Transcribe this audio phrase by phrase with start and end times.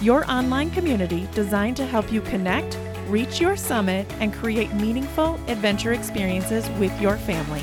[0.00, 2.78] your online community designed to help you connect,
[3.08, 7.62] reach your summit, and create meaningful adventure experiences with your family.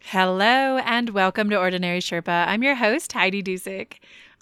[0.00, 2.48] Hello, and welcome to Ordinary Sherpa.
[2.48, 3.94] I'm your host, Heidi Dusick.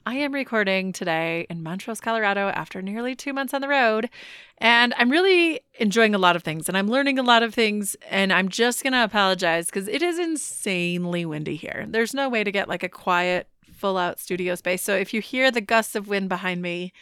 [0.05, 4.11] I am recording today in Montrose, Colorado after nearly two months on the road.
[4.59, 7.95] And I'm really enjoying a lot of things and I'm learning a lot of things.
[8.11, 11.87] And I'm just going to apologize because it is insanely windy here.
[11.89, 13.47] There's no way to get like a quiet,
[13.83, 14.81] full out studio space.
[14.81, 16.93] So if you hear the gusts of wind behind me,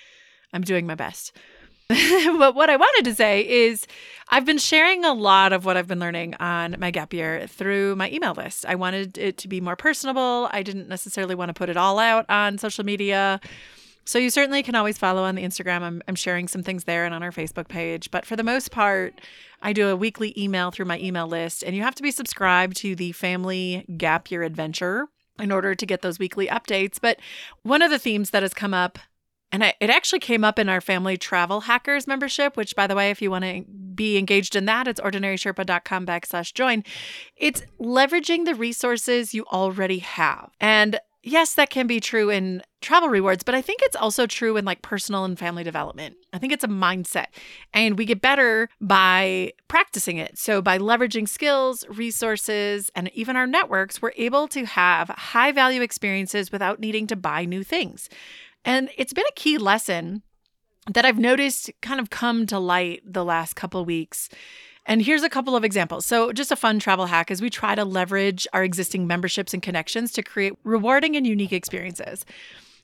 [0.54, 1.36] I'm doing my best.
[1.88, 3.86] but what I wanted to say is
[4.30, 7.96] I've been sharing a lot of what I've been learning on my gap year through
[7.96, 8.64] my email list.
[8.64, 10.48] I wanted it to be more personable.
[10.52, 13.40] I didn't necessarily want to put it all out on social media.
[14.06, 15.82] So you certainly can always follow on the Instagram.
[15.82, 18.10] I'm, I'm sharing some things there and on our Facebook page.
[18.10, 19.20] But for the most part,
[19.60, 22.76] I do a weekly email through my email list, and you have to be subscribed
[22.78, 25.08] to the Family Gap Year Adventure
[25.40, 26.98] in order to get those weekly updates.
[27.00, 27.18] But
[27.62, 28.98] one of the themes that has come up
[29.52, 32.94] and I, it actually came up in our family travel hackers membership, which, by the
[32.94, 36.84] way, if you want to be engaged in that, it's ordinarysherpa.com backslash join.
[37.36, 40.50] It's leveraging the resources you already have.
[40.60, 44.56] And yes, that can be true in travel rewards, but I think it's also true
[44.56, 46.16] in like personal and family development.
[46.32, 47.26] I think it's a mindset
[47.74, 50.38] and we get better by practicing it.
[50.38, 55.82] So by leveraging skills, resources, and even our networks, we're able to have high value
[55.82, 58.08] experiences without needing to buy new things.
[58.64, 60.22] And it's been a key lesson
[60.92, 64.28] that I've noticed kind of come to light the last couple weeks.
[64.86, 66.06] And here's a couple of examples.
[66.06, 69.62] So, just a fun travel hack is we try to leverage our existing memberships and
[69.62, 72.24] connections to create rewarding and unique experiences.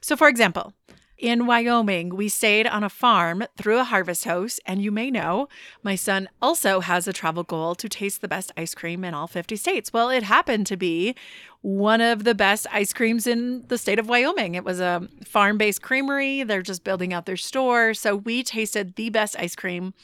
[0.01, 0.73] So, for example,
[1.19, 5.49] in Wyoming, we stayed on a farm through a harvest host, and you may know
[5.83, 9.27] my son also has a travel goal to taste the best ice cream in all
[9.27, 9.95] 50 states.
[9.95, 11.15] Well, it happened to be
[11.63, 14.55] one of the best ice creams in the state of Wyoming.
[14.57, 16.43] It was a farm based creamery.
[16.43, 17.95] They're just building out their store.
[17.95, 19.95] So we tasted the best ice cream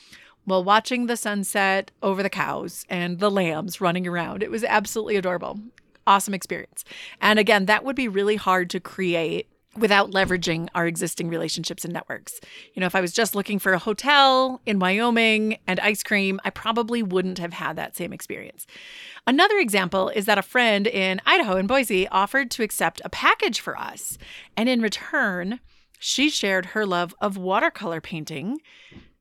[0.44, 4.42] while watching the sunset over the cows and the lambs running around.
[4.42, 5.60] It was absolutely adorable.
[6.06, 6.84] Awesome experience.
[7.20, 11.94] And again, that would be really hard to create without leveraging our existing relationships and
[11.94, 12.40] networks.
[12.74, 16.40] You know, if I was just looking for a hotel in Wyoming and ice cream,
[16.44, 18.66] I probably wouldn't have had that same experience.
[19.26, 23.60] Another example is that a friend in Idaho in Boise offered to accept a package
[23.60, 24.18] for us.
[24.56, 25.60] And in return,
[25.98, 28.60] she shared her love of watercolor painting.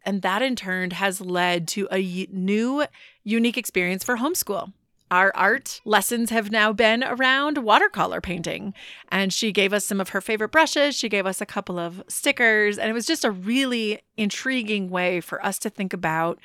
[0.03, 2.85] And that in turn has led to a new,
[3.23, 4.73] unique experience for homeschool
[5.11, 8.73] our art lessons have now been around watercolor painting.
[9.09, 10.95] And she gave us some of her favorite brushes.
[10.95, 12.77] She gave us a couple of stickers.
[12.77, 16.39] And it was just a really intriguing way for us to think about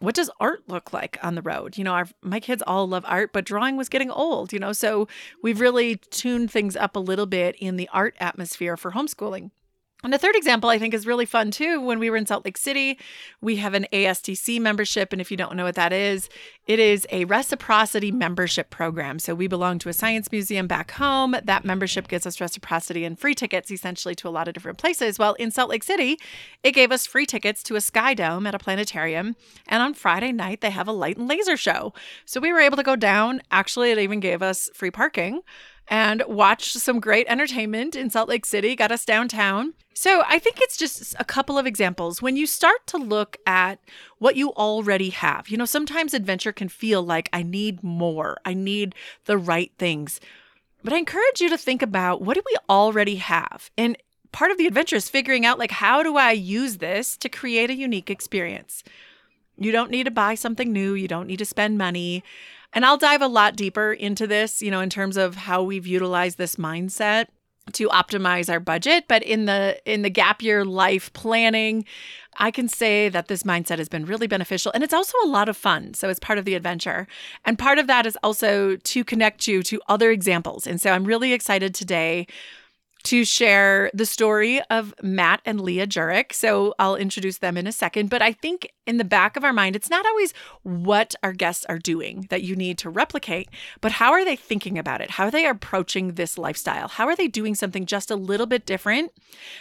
[0.00, 1.78] what does art look like on the road?
[1.78, 4.72] You know, our, my kids all love art, but drawing was getting old, you know,
[4.72, 5.06] so
[5.42, 9.50] we've really tuned things up a little bit in the art atmosphere for homeschooling.
[10.02, 11.80] And the third example I think is really fun too.
[11.80, 12.98] When we were in Salt Lake City,
[13.40, 15.12] we have an ASTC membership.
[15.12, 16.28] And if you don't know what that is,
[16.66, 19.18] it is a reciprocity membership program.
[19.18, 21.36] So we belong to a science museum back home.
[21.44, 25.18] That membership gives us reciprocity and free tickets essentially to a lot of different places.
[25.18, 26.18] Well, in Salt Lake City,
[26.62, 29.36] it gave us free tickets to a sky dome at a planetarium.
[29.66, 31.92] And on Friday night, they have a light and laser show.
[32.24, 33.42] So we were able to go down.
[33.50, 35.42] Actually, it even gave us free parking
[35.90, 39.74] and watched some great entertainment in Salt Lake City, got us downtown.
[39.92, 42.22] So I think it's just a couple of examples.
[42.22, 43.80] When you start to look at
[44.18, 48.54] what you already have, you know, sometimes adventure can feel like I need more, I
[48.54, 50.20] need the right things.
[50.84, 53.70] But I encourage you to think about what do we already have?
[53.76, 53.98] And
[54.32, 57.68] part of the adventure is figuring out like how do I use this to create
[57.68, 58.84] a unique experience?
[59.58, 62.22] You don't need to buy something new, you don't need to spend money.
[62.72, 65.86] And I'll dive a lot deeper into this, you know, in terms of how we've
[65.86, 67.26] utilized this mindset
[67.72, 69.04] to optimize our budget.
[69.08, 71.84] But in the in the gap year life planning
[72.38, 74.72] i can say that this mindset has been really beneficial.
[74.72, 75.94] And it's also a lot of fun.
[75.94, 77.06] So it's part of the adventure.
[77.44, 80.66] And part of that is also to connect you to other examples.
[80.66, 82.26] And so i'm really excited today
[83.04, 86.32] to share the story of Matt and Leah Jurek.
[86.32, 88.10] So I'll introduce them in a second.
[88.10, 91.64] But I think in the back of our mind, it's not always what our guests
[91.66, 93.48] are doing that you need to replicate,
[93.80, 95.10] but how are they thinking about it?
[95.12, 96.88] How are they approaching this lifestyle?
[96.88, 99.12] How are they doing something just a little bit different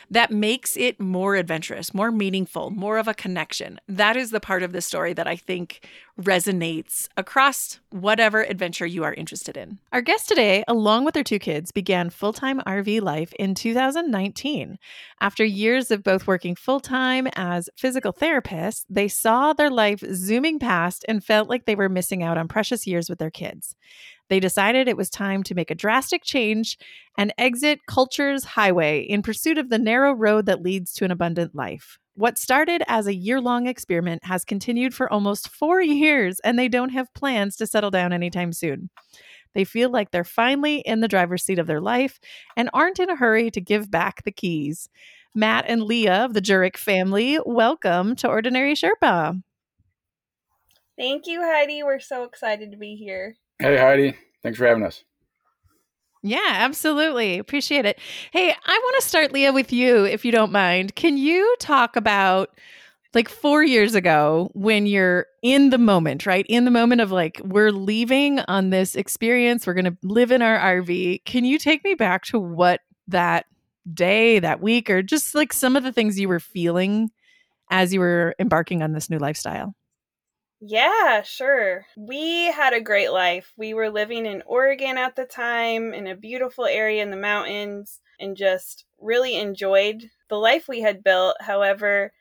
[0.10, 3.80] that makes it more adventurous, more meaningful, more of a connection?
[3.88, 5.88] That is the part of the story that I think
[6.20, 9.80] resonates across whatever adventure you are interested in.
[9.94, 14.78] Our guest today, along with their two kids, began full time RV life in 2019.
[15.22, 20.60] After years of both working full time as physical therapists, they saw their life zooming
[20.60, 23.76] past and felt like they were missing out on precious years with their kids.
[24.30, 26.78] They decided it was time to make a drastic change
[27.18, 31.56] and exit culture's highway in pursuit of the narrow road that leads to an abundant
[31.56, 31.98] life.
[32.20, 36.68] What started as a year long experiment has continued for almost four years, and they
[36.68, 38.90] don't have plans to settle down anytime soon.
[39.56, 42.20] They feel like they're finally in the driver's seat of their life
[42.58, 44.90] and aren't in a hurry to give back the keys.
[45.34, 49.42] Matt and Leah of the Jurek family, welcome to Ordinary Sherpa.
[50.98, 51.84] Thank you, Heidi.
[51.84, 53.38] We're so excited to be here.
[53.60, 54.18] Hey, Heidi.
[54.44, 55.06] Thanks for having us.
[56.22, 57.40] Yeah, absolutely.
[57.40, 57.98] Appreciate it.
[58.32, 60.96] Hey, I want to start, Leah, with you, if you don't mind.
[60.96, 62.50] Can you talk about
[63.14, 66.46] like four years ago when you're in the moment, right?
[66.50, 70.42] In the moment of like, we're leaving on this experience, we're going to live in
[70.42, 71.20] our RV.
[71.20, 73.46] Can you take me back to what that
[73.94, 77.10] day, that week, or just like some of the things you were feeling
[77.72, 79.76] as you were embarking on this new lifestyle?
[80.62, 81.86] Yeah, sure.
[81.96, 83.54] We had a great life.
[83.56, 88.02] We were living in Oregon at the time in a beautiful area in the mountains
[88.20, 91.38] and just really enjoyed the life we had built.
[91.40, 92.12] However,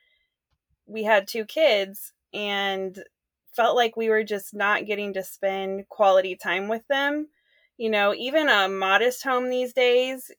[0.87, 3.03] we had two kids and
[3.53, 7.29] felt like we were just not getting to spend quality time with them.
[7.79, 10.31] You know, even a modest home these days,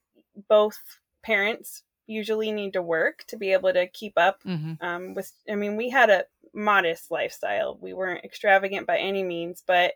[0.49, 0.77] both
[1.23, 4.73] parents usually need to work to be able to keep up mm-hmm.
[4.85, 5.31] um, with.
[5.49, 7.77] I mean, we had a modest lifestyle.
[7.79, 9.93] We weren't extravagant by any means, but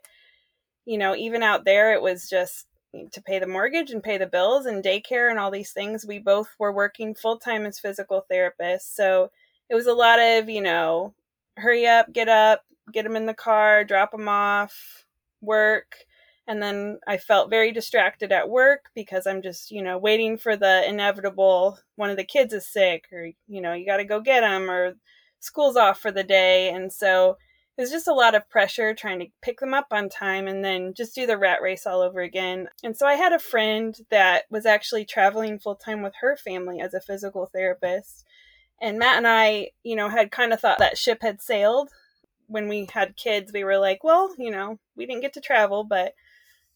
[0.86, 2.66] you know, even out there, it was just
[3.12, 6.06] to pay the mortgage and pay the bills and daycare and all these things.
[6.06, 8.94] We both were working full time as physical therapists.
[8.94, 9.30] So
[9.68, 11.14] it was a lot of, you know,
[11.56, 12.62] hurry up, get up,
[12.92, 15.04] get them in the car, drop them off,
[15.40, 15.96] work.
[16.46, 20.56] And then I felt very distracted at work because I'm just, you know, waiting for
[20.56, 24.20] the inevitable one of the kids is sick or, you know, you got to go
[24.20, 24.94] get them or
[25.40, 26.68] school's off for the day.
[26.68, 27.38] And so
[27.76, 30.62] it was just a lot of pressure trying to pick them up on time and
[30.62, 32.68] then just do the rat race all over again.
[32.82, 36.80] And so I had a friend that was actually traveling full time with her family
[36.80, 38.24] as a physical therapist.
[38.82, 41.88] And Matt and I, you know, had kind of thought that ship had sailed.
[42.46, 45.82] When we had kids, we were like, well, you know, we didn't get to travel,
[45.82, 46.12] but,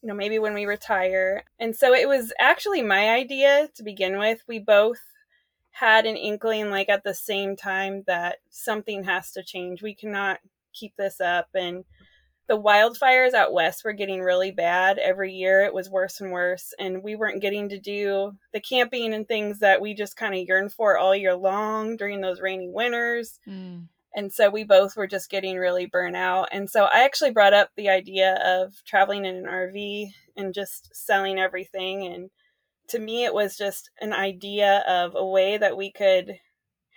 [0.03, 1.45] you know, maybe when we retire.
[1.59, 4.43] And so it was actually my idea to begin with.
[4.47, 5.01] We both
[5.71, 9.83] had an inkling like at the same time that something has to change.
[9.83, 10.41] We cannot
[10.73, 11.85] keep this up and
[12.49, 15.65] the wildfires out west were getting really bad every year.
[15.65, 19.59] It was worse and worse and we weren't getting to do the camping and things
[19.59, 23.39] that we just kind of yearned for all year long during those rainy winters.
[23.47, 23.89] Mm.
[24.15, 26.49] And so we both were just getting really burnt out.
[26.51, 30.95] And so I actually brought up the idea of traveling in an RV and just
[30.95, 32.31] selling everything and
[32.89, 36.39] to me, it was just an idea of a way that we could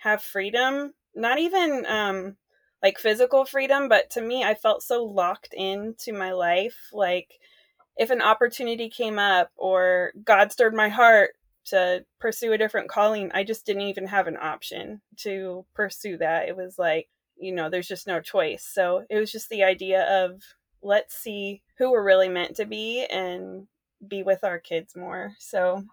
[0.02, 2.36] have freedom, not even um,
[2.82, 6.76] like physical freedom, but to me, I felt so locked into my life.
[6.92, 7.28] Like,
[7.96, 11.32] if an opportunity came up or God stirred my heart
[11.66, 16.48] to pursue a different calling, I just didn't even have an option to pursue that.
[16.48, 18.64] It was like, you know, there's just no choice.
[18.64, 20.42] So it was just the idea of
[20.82, 23.66] let's see who we're really meant to be and
[24.06, 25.34] be with our kids more.
[25.38, 25.84] So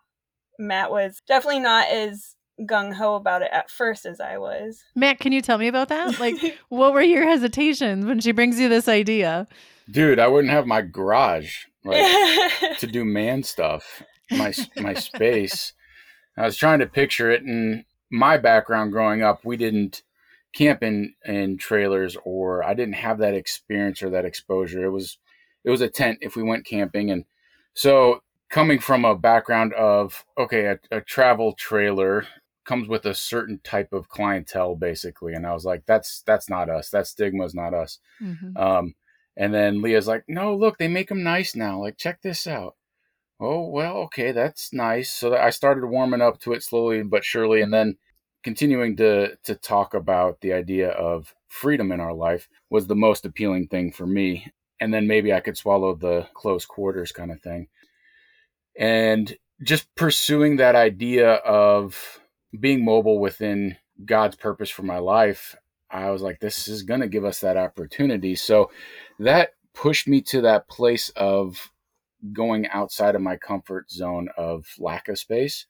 [0.58, 4.84] Matt was definitely not as gung ho about it at first as I was.
[4.96, 6.20] Matt, can you tell me about that?
[6.20, 6.36] Like,
[6.70, 9.48] what were your hesitations when she brings you this idea?
[9.90, 14.04] Dude, I wouldn't have my garage like, to do man stuff.
[14.32, 15.74] My my space.
[16.38, 20.04] I was trying to picture it, and my background growing up, we didn't
[20.54, 24.86] camp in in trailers, or I didn't have that experience or that exposure.
[24.86, 25.18] It was
[25.64, 27.26] it was a tent if we went camping, and
[27.74, 32.26] so coming from a background of okay, a, a travel trailer
[32.70, 36.70] comes with a certain type of clientele basically and i was like that's that's not
[36.70, 38.56] us that stigma's not us mm-hmm.
[38.56, 38.94] um,
[39.36, 42.76] and then leah's like no look they make them nice now like check this out
[43.40, 47.62] oh well okay that's nice so i started warming up to it slowly but surely
[47.62, 47.96] and then
[48.44, 53.26] continuing to to talk about the idea of freedom in our life was the most
[53.26, 57.42] appealing thing for me and then maybe I could swallow the close quarters kind of
[57.42, 57.68] thing.
[58.78, 62.22] And just pursuing that idea of
[62.58, 65.56] being mobile within God's purpose for my life,
[65.92, 68.36] I was like, this is going to give us that opportunity.
[68.36, 68.72] So
[69.20, 71.72] that pushed me to that place of
[72.34, 75.66] going outside of my comfort zone of lack of space.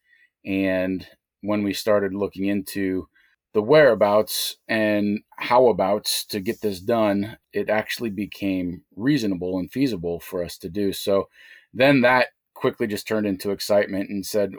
[0.45, 1.05] And
[1.41, 3.07] when we started looking into
[3.53, 10.43] the whereabouts and howabouts to get this done, it actually became reasonable and feasible for
[10.43, 10.93] us to do.
[10.93, 11.29] So
[11.73, 14.53] then that quickly just turned into excitement and said,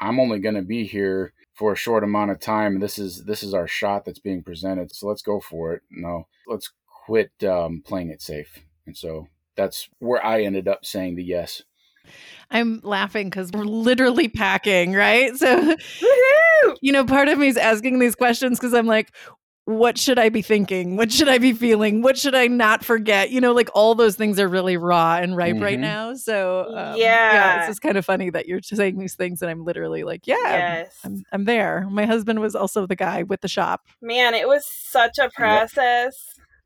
[0.00, 2.80] I'm only going to be here for a short amount of time.
[2.80, 4.94] This is this is our shot that's being presented.
[4.94, 5.82] So let's go for it.
[5.90, 6.70] No, let's
[7.06, 8.60] quit um, playing it safe.
[8.86, 11.62] And so that's where I ended up saying the yes.
[12.50, 15.34] I'm laughing because we're literally packing, right?
[15.36, 15.74] So,
[16.80, 19.12] you know, part of me is asking these questions because I'm like,
[19.64, 20.96] what should I be thinking?
[20.96, 22.00] What should I be feeling?
[22.00, 23.30] What should I not forget?
[23.30, 25.62] You know, like all those things are really raw and ripe mm-hmm.
[25.62, 26.14] right now.
[26.14, 27.32] So um, yeah.
[27.32, 30.28] yeah, it's just kind of funny that you're saying these things, and I'm literally like,
[30.28, 30.96] yeah, yes.
[31.02, 31.88] I'm, I'm there.
[31.90, 33.80] My husband was also the guy with the shop.
[34.00, 36.14] Man, it was such a process.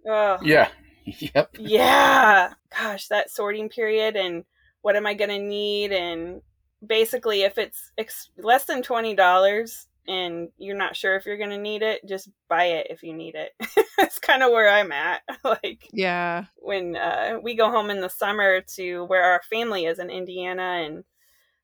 [0.04, 0.40] Yep.
[0.42, 0.68] Yeah.
[1.34, 1.56] Yep.
[1.58, 2.52] Yeah.
[2.78, 4.44] Gosh, that sorting period and
[4.82, 6.42] what am I going to need and
[6.86, 11.58] basically if it's ex- less than $20 and you're not sure if you're going to
[11.58, 13.52] need it, just buy it if you need it.
[13.98, 15.22] That's kind of where I'm at.
[15.44, 16.46] like, yeah.
[16.56, 20.82] When uh, we go home in the summer to where our family is in Indiana,
[20.84, 21.04] and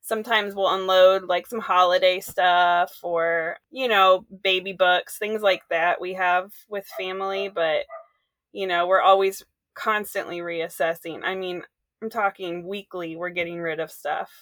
[0.01, 6.01] sometimes we'll unload like some holiday stuff or, you know, baby books, things like that
[6.01, 7.51] we have with family.
[7.53, 7.85] But,
[8.57, 9.45] you know, we're always
[9.75, 11.21] constantly reassessing.
[11.25, 11.63] I mean,
[12.03, 14.33] I'm talking weekly, we're getting rid of stuff.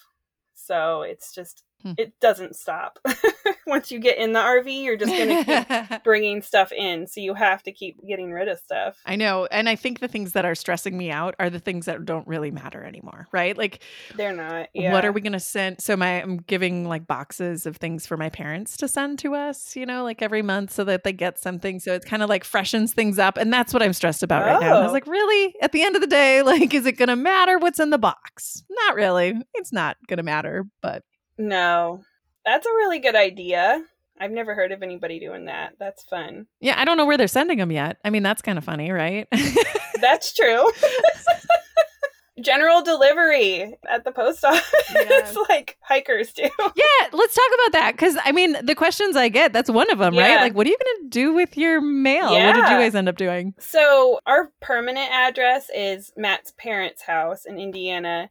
[0.55, 1.64] So it's just.
[1.85, 1.93] Hmm.
[1.99, 2.99] it doesn't stop.
[3.67, 7.07] Once you get in the RV, you're just going to keep bringing stuff in.
[7.07, 8.99] So you have to keep getting rid of stuff.
[9.05, 9.47] I know.
[9.51, 12.27] And I think the things that are stressing me out are the things that don't
[12.27, 13.57] really matter anymore, right?
[13.57, 13.83] Like
[14.17, 14.69] they're not.
[14.73, 14.93] Yeah.
[14.93, 15.83] What are we going to send?
[15.83, 19.77] So my I'm giving like boxes of things for my parents to send to us,
[19.77, 21.81] you know, like every month so that they get something.
[21.81, 23.37] So it's kind of like freshens things up.
[23.37, 24.47] And that's what I'm stressed about oh.
[24.47, 24.79] right now.
[24.79, 24.93] I was oh.
[24.93, 25.55] like, really?
[25.61, 27.99] At the end of the day, like, is it going to matter what's in the
[27.99, 28.65] box?
[28.71, 29.35] Not really.
[29.55, 31.03] It's not going to matter, but
[31.39, 32.03] no.
[32.45, 33.83] That's a really good idea.
[34.21, 35.75] I've never heard of anybody doing that.
[35.79, 36.47] That's fun.
[36.61, 37.99] Yeah, I don't know where they're sending them yet.
[38.05, 39.27] I mean, that's kind of funny, right?
[40.01, 40.71] that's true.
[42.41, 45.33] General delivery at the post office, yeah.
[45.49, 46.43] like hikers do.
[46.43, 49.99] Yeah, let's talk about that because I mean, the questions I get, that's one of
[49.99, 50.35] them, yeah.
[50.35, 50.41] right?
[50.43, 52.33] Like, what are you going to do with your mail?
[52.33, 52.49] Yeah.
[52.49, 53.55] What did you guys end up doing?
[53.59, 58.31] So, our permanent address is Matt's parents' house in Indiana,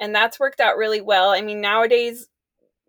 [0.00, 1.30] and that's worked out really well.
[1.30, 2.28] I mean, nowadays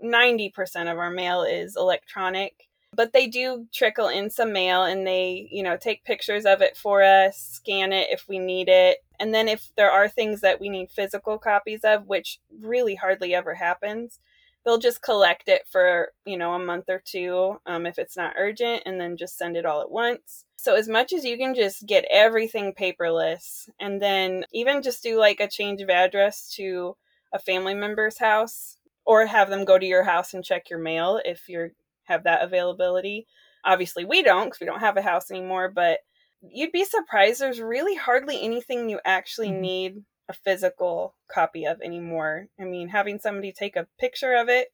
[0.05, 5.47] 90% of our mail is electronic but they do trickle in some mail and they
[5.51, 8.99] you know take pictures of it for us scan it if we need it.
[9.19, 13.33] And then if there are things that we need physical copies of which really hardly
[13.33, 14.19] ever happens
[14.65, 18.33] they'll just collect it for you know a month or two um, if it's not
[18.37, 20.45] urgent and then just send it all at once.
[20.57, 25.19] So as much as you can just get everything paperless and then even just do
[25.19, 26.95] like a change of address to
[27.31, 28.74] a family member's house
[29.05, 31.71] or have them go to your house and check your mail if you
[32.05, 33.27] have that availability.
[33.63, 35.99] Obviously, we don't because we don't have a house anymore, but
[36.41, 39.61] you'd be surprised there's really hardly anything you actually mm-hmm.
[39.61, 42.47] need a physical copy of anymore.
[42.59, 44.69] I mean, having somebody take a picture of it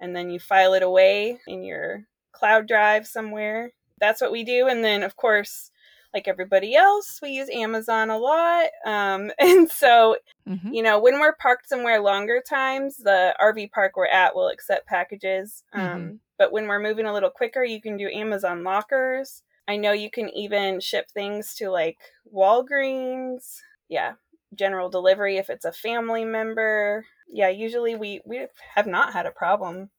[0.00, 3.72] and then you file it away in your cloud drive somewhere.
[4.00, 4.68] That's what we do.
[4.68, 5.70] And then, of course,
[6.14, 8.66] like everybody else, we use Amazon a lot.
[8.86, 10.16] Um, and so,
[10.48, 10.72] mm-hmm.
[10.72, 14.86] you know, when we're parked somewhere longer times, the RV park we're at will accept
[14.86, 15.62] packages.
[15.72, 16.14] Um, mm-hmm.
[16.38, 19.42] But when we're moving a little quicker, you can do Amazon lockers.
[19.66, 21.98] I know you can even ship things to like
[22.34, 23.58] Walgreens.
[23.88, 24.12] Yeah,
[24.54, 27.04] general delivery if it's a family member.
[27.30, 29.90] Yeah, usually we we have not had a problem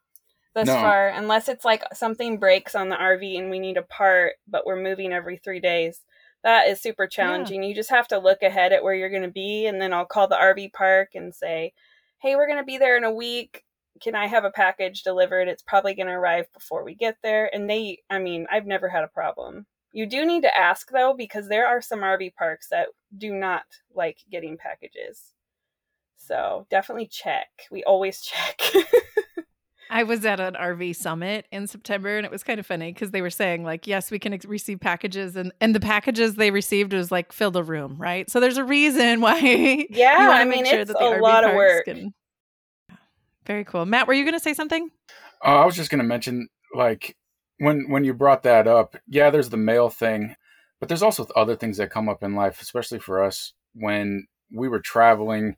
[0.59, 0.81] thus no.
[0.81, 4.65] far, unless it's like something breaks on the RV and we need a part, but
[4.65, 6.01] we're moving every three days.
[6.43, 7.63] That is super challenging.
[7.63, 7.69] Yeah.
[7.69, 10.05] You just have to look ahead at where you're going to be, and then I'll
[10.05, 11.73] call the RV park and say,
[12.21, 13.63] "Hey, we're going to be there in a week.
[14.01, 15.47] Can I have a package delivered?
[15.47, 18.89] It's probably going to arrive before we get there." And they, I mean, I've never
[18.89, 19.65] had a problem.
[19.91, 22.87] You do need to ask though, because there are some RV parks that
[23.17, 23.63] do not
[23.93, 25.33] like getting packages.
[26.15, 27.47] So definitely check.
[27.71, 28.61] We always check.
[29.89, 33.09] I was at an RV summit in September and it was kind of funny because
[33.09, 36.51] they were saying like, yes, we can ex- receive packages and, and the packages they
[36.51, 38.29] received was like fill the room, right?
[38.29, 41.85] So there's a reason why yeah, I mean, sure it's a RV lot of work.
[41.85, 42.13] Can...
[43.47, 43.85] Very cool.
[43.85, 44.89] Matt, were you going to say something?
[45.43, 47.15] Uh, I was just going to mention like
[47.57, 50.35] when, when you brought that up, yeah, there's the mail thing,
[50.79, 54.67] but there's also other things that come up in life, especially for us when we
[54.67, 55.55] were traveling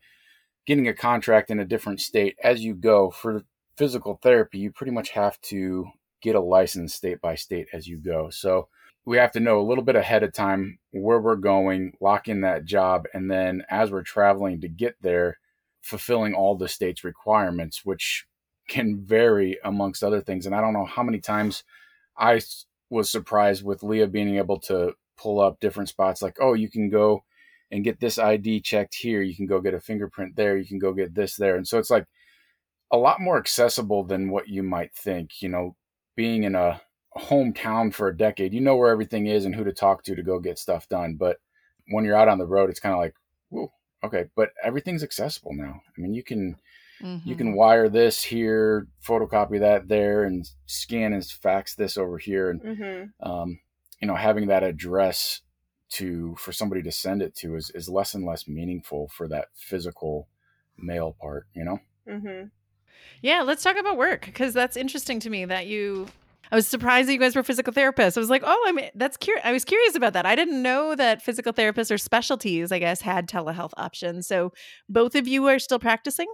[0.66, 3.44] getting a contract in a different state as you go for
[3.82, 5.88] physical therapy, you pretty much have to
[6.22, 8.30] get a license state by state as you go.
[8.30, 8.68] So
[9.06, 12.42] we have to know a little bit ahead of time where we're going, lock in
[12.42, 15.40] that job, and then as we're traveling to get there,
[15.82, 18.28] fulfilling all the state's requirements, which
[18.68, 20.46] can vary amongst other things.
[20.46, 21.64] And I don't know how many times
[22.16, 22.40] I
[22.92, 26.88] was surprised with Leah being able to pull up different spots like, oh, you can
[26.92, 27.24] go
[27.72, 29.24] and get this ID checked here.
[29.24, 30.56] You can go get a fingerprint there.
[30.56, 31.56] You can go get this there.
[31.56, 32.06] And so it's like
[32.92, 35.42] a lot more accessible than what you might think.
[35.42, 35.76] You know,
[36.16, 36.82] being in a
[37.18, 40.24] hometown for a decade, you know where everything is and who to talk to to
[40.24, 41.16] go get stuff done.
[41.16, 41.38] But
[41.90, 43.16] when you're out on the road, it's kind of like,
[43.50, 43.72] whoa,
[44.04, 44.26] okay.
[44.36, 45.82] But everything's accessible now.
[45.88, 46.58] I mean, you can.
[47.02, 47.28] Mm-hmm.
[47.28, 47.56] You can mm-hmm.
[47.56, 52.52] wire this here, photocopy that there, and scan and fax this over here.
[52.52, 53.28] And mm-hmm.
[53.28, 53.60] um,
[54.00, 55.42] you know, having that address
[55.92, 59.50] to for somebody to send it to is, is less and less meaningful for that
[59.56, 60.28] physical
[60.78, 61.80] mail part, you know?
[62.08, 62.48] Mm-hmm.
[63.22, 66.08] Yeah, let's talk about work because that's interesting to me that you.
[66.52, 68.18] I was surprised that you guys were physical therapists.
[68.18, 69.46] I was like, oh, I mean, that's curious.
[69.46, 70.26] I was curious about that.
[70.26, 74.28] I didn't know that physical therapists or specialties, I guess, had telehealth options.
[74.28, 74.52] So
[74.90, 76.28] both of you are still practicing?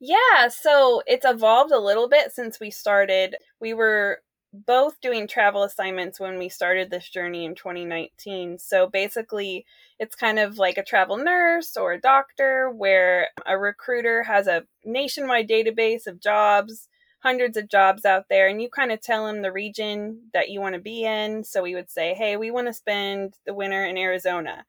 [0.00, 3.36] Yeah, so it's evolved a little bit since we started.
[3.60, 4.18] We were
[4.52, 8.58] both doing travel assignments when we started this journey in 2019.
[8.58, 9.64] So basically,
[9.98, 14.64] it's kind of like a travel nurse or a doctor where a recruiter has a
[14.84, 16.88] nationwide database of jobs,
[17.20, 20.60] hundreds of jobs out there, and you kind of tell them the region that you
[20.60, 21.44] want to be in.
[21.44, 24.66] So we would say, hey, we want to spend the winter in Arizona.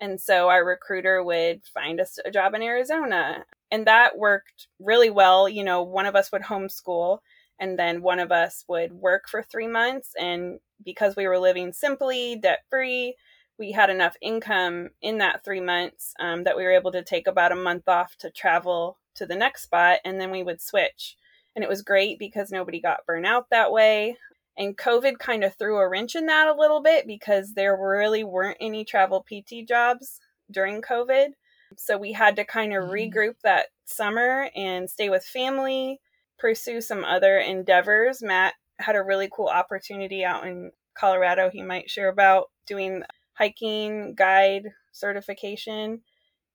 [0.00, 3.44] And so our recruiter would find us a job in Arizona.
[3.72, 5.48] And that worked really well.
[5.48, 7.18] You know, one of us would homeschool
[7.60, 11.72] and then one of us would work for three months and because we were living
[11.72, 13.14] simply debt free
[13.58, 17.26] we had enough income in that three months um, that we were able to take
[17.26, 21.16] about a month off to travel to the next spot and then we would switch.
[21.56, 24.16] And it was great because nobody got burnt out that way.
[24.56, 28.22] And covid kind of threw a wrench in that a little bit because there really
[28.22, 31.30] weren't any travel pt jobs during covid.
[31.76, 32.92] So we had to kind of mm-hmm.
[32.92, 36.00] regroup that summer and stay with family
[36.38, 38.22] pursue some other endeavors.
[38.22, 43.02] Matt had a really cool opportunity out in Colorado he might share about doing
[43.34, 46.00] hiking guide certification.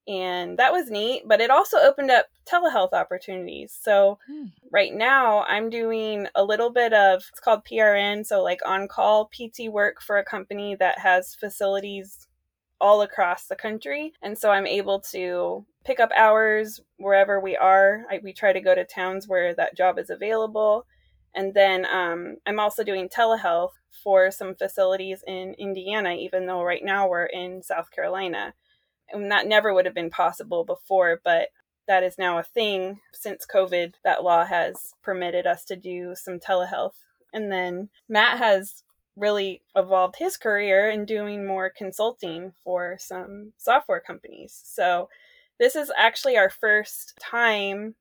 [0.06, 3.78] And that was neat, but it also opened up telehealth opportunities.
[3.82, 4.48] So, hmm.
[4.70, 9.30] right now, I'm doing a little bit of it's called PRN, so like on call
[9.30, 12.28] PT work for a company that has facilities
[12.84, 14.12] all across the country.
[14.22, 18.04] And so I'm able to pick up hours wherever we are.
[18.12, 20.86] I, we try to go to towns where that job is available.
[21.34, 23.72] And then um, I'm also doing telehealth
[24.04, 28.54] for some facilities in Indiana, even though right now we're in South Carolina.
[29.10, 31.50] And that never would have been possible before, but
[31.88, 33.94] that is now a thing since COVID.
[34.04, 36.96] That law has permitted us to do some telehealth.
[37.32, 38.84] And then Matt has
[39.16, 44.60] really evolved his career in doing more consulting for some software companies.
[44.66, 45.10] So
[45.60, 47.96] this is actually our first time.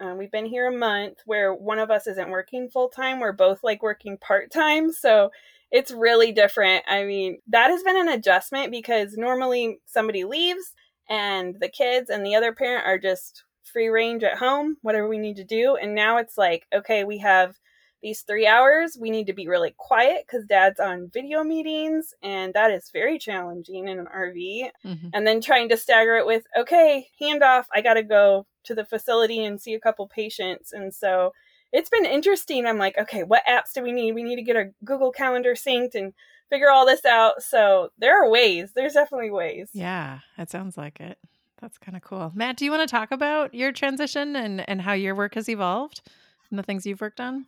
[0.00, 3.20] Um, we've been here a month where one of us isn't working full time.
[3.20, 4.92] We're both like working part time.
[4.92, 5.30] So
[5.70, 6.84] it's really different.
[6.88, 10.74] I mean, that has been an adjustment because normally somebody leaves
[11.08, 15.18] and the kids and the other parent are just free range at home, whatever we
[15.18, 15.76] need to do.
[15.76, 17.58] And now it's like, okay, we have
[18.06, 22.54] these three hours, we need to be really quiet because dad's on video meetings, and
[22.54, 24.70] that is very challenging in an RV.
[24.84, 25.08] Mm-hmm.
[25.12, 28.84] And then trying to stagger it with, okay, handoff, I got to go to the
[28.84, 30.72] facility and see a couple patients.
[30.72, 31.32] And so
[31.72, 32.64] it's been interesting.
[32.64, 34.14] I'm like, okay, what apps do we need?
[34.14, 36.12] We need to get our Google Calendar synced and
[36.48, 37.42] figure all this out.
[37.42, 38.70] So there are ways.
[38.72, 39.70] There's definitely ways.
[39.72, 41.18] Yeah, it sounds like it.
[41.60, 42.30] That's kind of cool.
[42.36, 45.48] Matt, do you want to talk about your transition and, and how your work has
[45.48, 46.02] evolved
[46.50, 47.46] and the things you've worked on?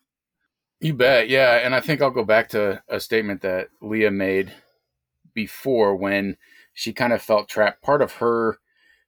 [0.81, 1.29] You bet.
[1.29, 1.57] Yeah.
[1.57, 4.53] And I think I'll go back to a statement that Leah made
[5.35, 6.37] before when
[6.73, 7.83] she kind of felt trapped.
[7.83, 8.59] Part of her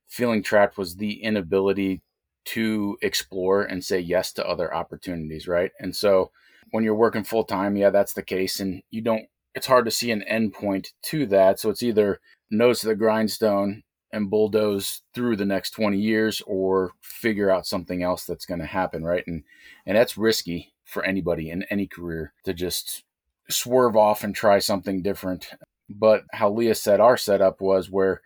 [0.09, 2.03] feeling trapped was the inability
[2.47, 5.71] to explore and say yes to other opportunities, right?
[5.79, 6.33] And so
[6.73, 8.59] when you're working full time, yeah, that's the case.
[8.59, 11.61] And you don't, it's hard to see an end point to that.
[11.61, 16.93] So it's either nose to the grindstone and bulldoze through the next 20 years or
[17.01, 19.25] figure out something else that's going to happen, right?
[19.27, 19.45] And,
[19.87, 23.05] and that's risky for anybody in any career to just
[23.49, 25.51] swerve off and try something different.
[25.89, 28.23] But how Leah said our setup was where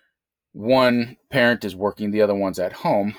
[0.53, 3.15] one parent is working, the other one's at home.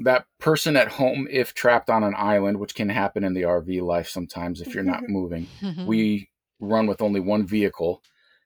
[0.00, 3.82] That person at home, if trapped on an island, which can happen in the RV
[3.82, 5.12] life sometimes if you're not mm-hmm.
[5.12, 5.86] moving, mm-hmm.
[5.86, 8.02] we run with only one vehicle.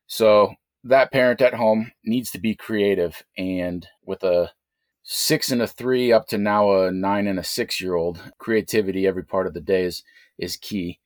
[0.07, 4.53] So that parent at home needs to be creative and with a
[5.03, 9.07] six and a three up to now a nine and a six year old, creativity
[9.07, 10.03] every part of the day is,
[10.39, 10.99] is key.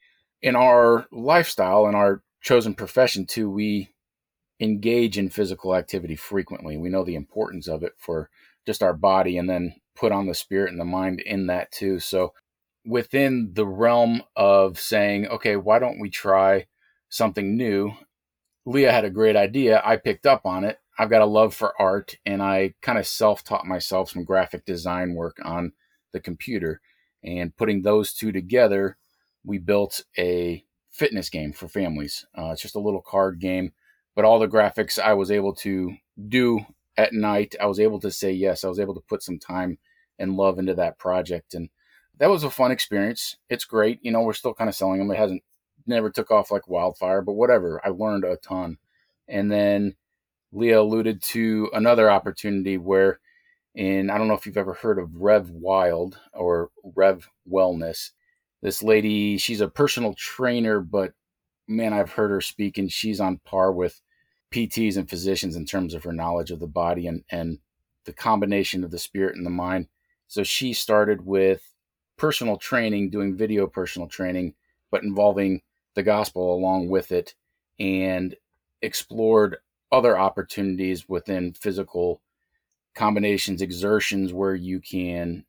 [0.42, 3.90] In our lifestyle and our chosen profession, too, we
[4.60, 6.76] engage in physical activity frequently.
[6.76, 8.30] We know the importance of it for
[8.66, 11.98] just our body and then put on the spirit and the mind in that too.
[11.98, 12.32] So,
[12.84, 16.66] within the realm of saying, okay, why don't we try
[17.08, 17.92] something new?
[18.66, 19.80] Leah had a great idea.
[19.84, 20.78] I picked up on it.
[20.98, 24.64] I've got a love for art and I kind of self taught myself some graphic
[24.64, 25.72] design work on
[26.12, 26.80] the computer.
[27.22, 28.98] And putting those two together,
[29.44, 32.26] we built a fitness game for families.
[32.36, 33.72] Uh, it's just a little card game,
[34.16, 35.94] but all the graphics I was able to
[36.28, 38.64] do at night, I was able to say yes.
[38.64, 39.78] I was able to put some time
[40.18, 41.54] and love into that project.
[41.54, 41.68] And
[42.18, 43.36] that was a fun experience.
[43.48, 44.00] It's great.
[44.02, 45.10] You know, we're still kind of selling them.
[45.10, 45.42] It hasn't
[45.86, 47.80] never took off like wildfire, but whatever.
[47.84, 48.78] I learned a ton.
[49.28, 49.96] And then
[50.52, 53.20] Leah alluded to another opportunity where,
[53.74, 58.10] in I don't know if you've ever heard of Rev Wild or Rev Wellness.
[58.62, 61.12] This lady, she's a personal trainer, but
[61.68, 64.00] man, I've heard her speak, and she's on par with
[64.52, 67.58] PTs and physicians in terms of her knowledge of the body and and
[68.04, 69.88] the combination of the spirit and the mind.
[70.28, 71.62] So she started with
[72.16, 74.54] personal training, doing video personal training,
[74.90, 75.60] but involving
[75.96, 77.34] the gospel along with it,
[77.80, 78.36] and
[78.82, 79.56] explored
[79.90, 82.20] other opportunities within physical
[82.94, 85.44] combinations, exertions where you can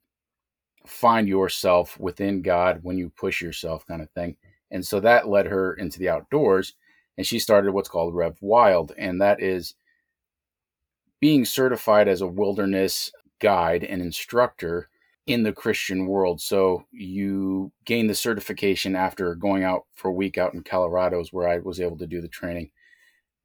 [0.85, 4.37] find yourself within God when you push yourself, kind of thing.
[4.71, 6.73] And so that led her into the outdoors,
[7.17, 9.75] and she started what's called Rev Wild, and that is
[11.19, 14.89] being certified as a wilderness guide and instructor
[15.27, 16.41] in the Christian world.
[16.41, 21.33] So you gain the certification after going out for a week out in Colorado, is
[21.33, 22.71] where I was able to do the training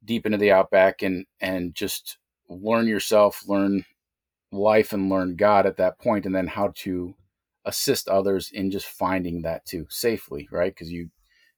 [0.05, 2.17] deep into the outback and and just
[2.49, 3.85] learn yourself, learn
[4.51, 7.15] life and learn God at that point and then how to
[7.65, 10.73] assist others in just finding that too safely, right?
[10.73, 11.09] Because you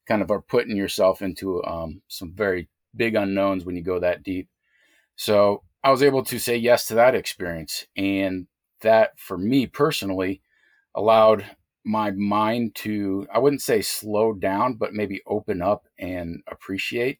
[0.08, 4.24] kind of are putting yourself into um, some very big unknowns when you go that
[4.24, 4.48] deep.
[5.16, 7.86] So I was able to say yes to that experience.
[7.98, 8.48] And
[8.82, 10.42] that for me personally
[10.94, 11.46] allowed
[11.84, 17.20] my mind to, I wouldn't say slow down, but maybe open up and appreciate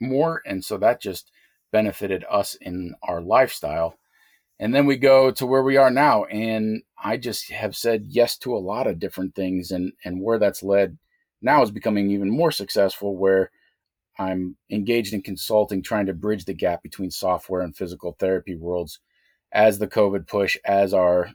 [0.00, 0.42] more.
[0.46, 1.30] And so that just
[1.72, 3.98] benefited us in our lifestyle.
[4.58, 6.24] And then we go to where we are now.
[6.24, 9.70] And I just have said yes to a lot of different things.
[9.70, 10.98] And, and where that's led
[11.42, 13.50] now is becoming even more successful, where
[14.18, 19.00] I'm engaged in consulting, trying to bridge the gap between software and physical therapy worlds
[19.52, 21.30] as the COVID push, as our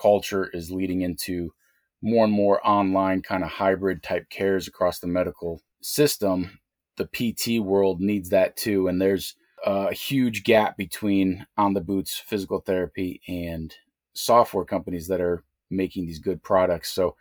[0.00, 1.52] culture is leading into
[2.00, 6.58] more and more online kind of hybrid type cares across the medical system
[6.98, 8.88] the PT world needs that too.
[8.88, 13.74] And there's a huge gap between on the boots physical therapy and
[14.12, 16.92] software companies that are making these good products.
[16.92, 17.16] So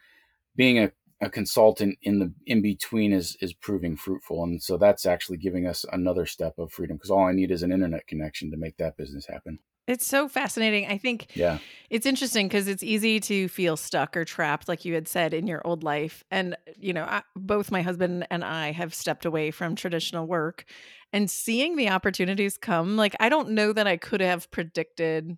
[0.55, 4.43] being a, a consultant in the in between is is proving fruitful.
[4.43, 7.63] And so that's actually giving us another step of freedom because all I need is
[7.63, 9.59] an internet connection to make that business happen.
[9.87, 10.87] It's so fascinating.
[10.87, 11.59] I think yeah.
[11.89, 15.47] it's interesting because it's easy to feel stuck or trapped, like you had said, in
[15.47, 16.25] your old life.
[16.29, 20.65] And, you know, I, both my husband and I have stepped away from traditional work
[21.13, 22.97] and seeing the opportunities come.
[22.97, 25.37] Like, I don't know that I could have predicted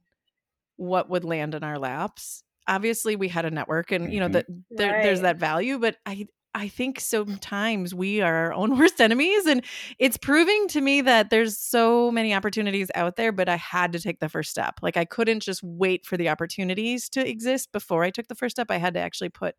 [0.77, 2.43] what would land in our laps.
[2.67, 4.33] Obviously, we had a network and, you know, mm-hmm.
[4.33, 5.03] that there, right.
[5.03, 9.45] there's that value, but I, I think sometimes we are our own worst enemies.
[9.45, 9.63] And
[9.97, 13.99] it's proving to me that there's so many opportunities out there, but I had to
[13.99, 14.79] take the first step.
[14.81, 18.55] Like I couldn't just wait for the opportunities to exist before I took the first
[18.55, 18.71] step.
[18.71, 19.55] I had to actually put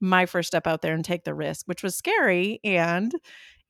[0.00, 2.60] my first step out there and take the risk, which was scary.
[2.64, 3.12] And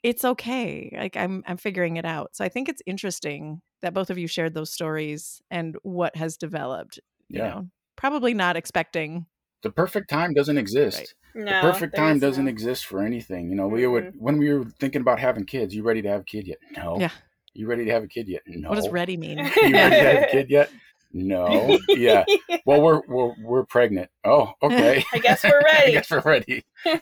[0.03, 0.95] it's okay.
[0.97, 2.37] Like I'm I'm figuring it out.
[2.37, 6.37] So I think it's interesting that both of you shared those stories and what has
[6.37, 7.01] developed.
[7.29, 7.49] You yeah.
[7.49, 9.27] know, probably not expecting
[9.64, 11.14] the perfect time doesn't exist.
[11.35, 11.44] Right.
[11.46, 12.50] No, the perfect time doesn't no.
[12.50, 13.48] exist for anything.
[13.48, 13.74] You know, mm-hmm.
[13.74, 15.74] we would when we were thinking about having kids.
[15.74, 16.59] You ready to have a kid yet?
[16.77, 16.98] No.
[17.00, 17.11] Yeah.
[17.55, 18.42] You ready to have a kid yet?
[18.46, 18.68] No.
[18.68, 19.38] What does ready mean?
[19.38, 20.70] you ready to have a kid yet?
[21.12, 21.79] No.
[21.88, 22.24] Yeah.
[22.66, 24.11] Well, we're we're we're pregnant.
[24.24, 25.05] Oh, okay.
[25.12, 25.88] I guess we're ready.
[25.88, 26.64] I guess we're ready.
[26.85, 26.96] uh,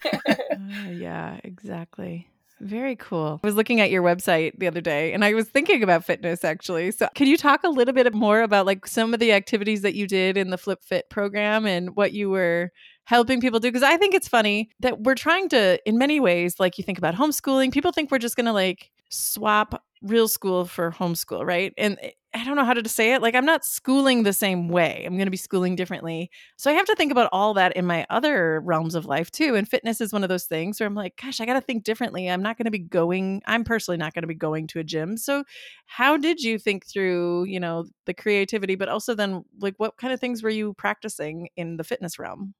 [0.90, 2.28] yeah, exactly.
[2.62, 3.40] Very cool.
[3.42, 6.44] I was looking at your website the other day and I was thinking about fitness
[6.44, 6.92] actually.
[6.92, 9.94] So, can you talk a little bit more about like some of the activities that
[9.96, 12.70] you did in the Flip Fit program and what you were
[13.04, 13.68] helping people do?
[13.68, 16.98] Because I think it's funny that we're trying to, in many ways, like you think
[16.98, 21.72] about homeschooling, people think we're just going to like swap real school for homeschool, right?
[21.76, 23.20] And eh, I don't know how to say it.
[23.20, 25.02] Like, I'm not schooling the same way.
[25.04, 26.30] I'm going to be schooling differently.
[26.56, 29.54] So I have to think about all that in my other realms of life too.
[29.54, 31.84] And fitness is one of those things where I'm like, gosh, I got to think
[31.84, 32.30] differently.
[32.30, 34.84] I'm not going to be going, I'm personally not going to be going to a
[34.84, 35.18] gym.
[35.18, 35.44] So,
[35.84, 40.12] how did you think through, you know, the creativity, but also then, like, what kind
[40.12, 42.54] of things were you practicing in the fitness realm?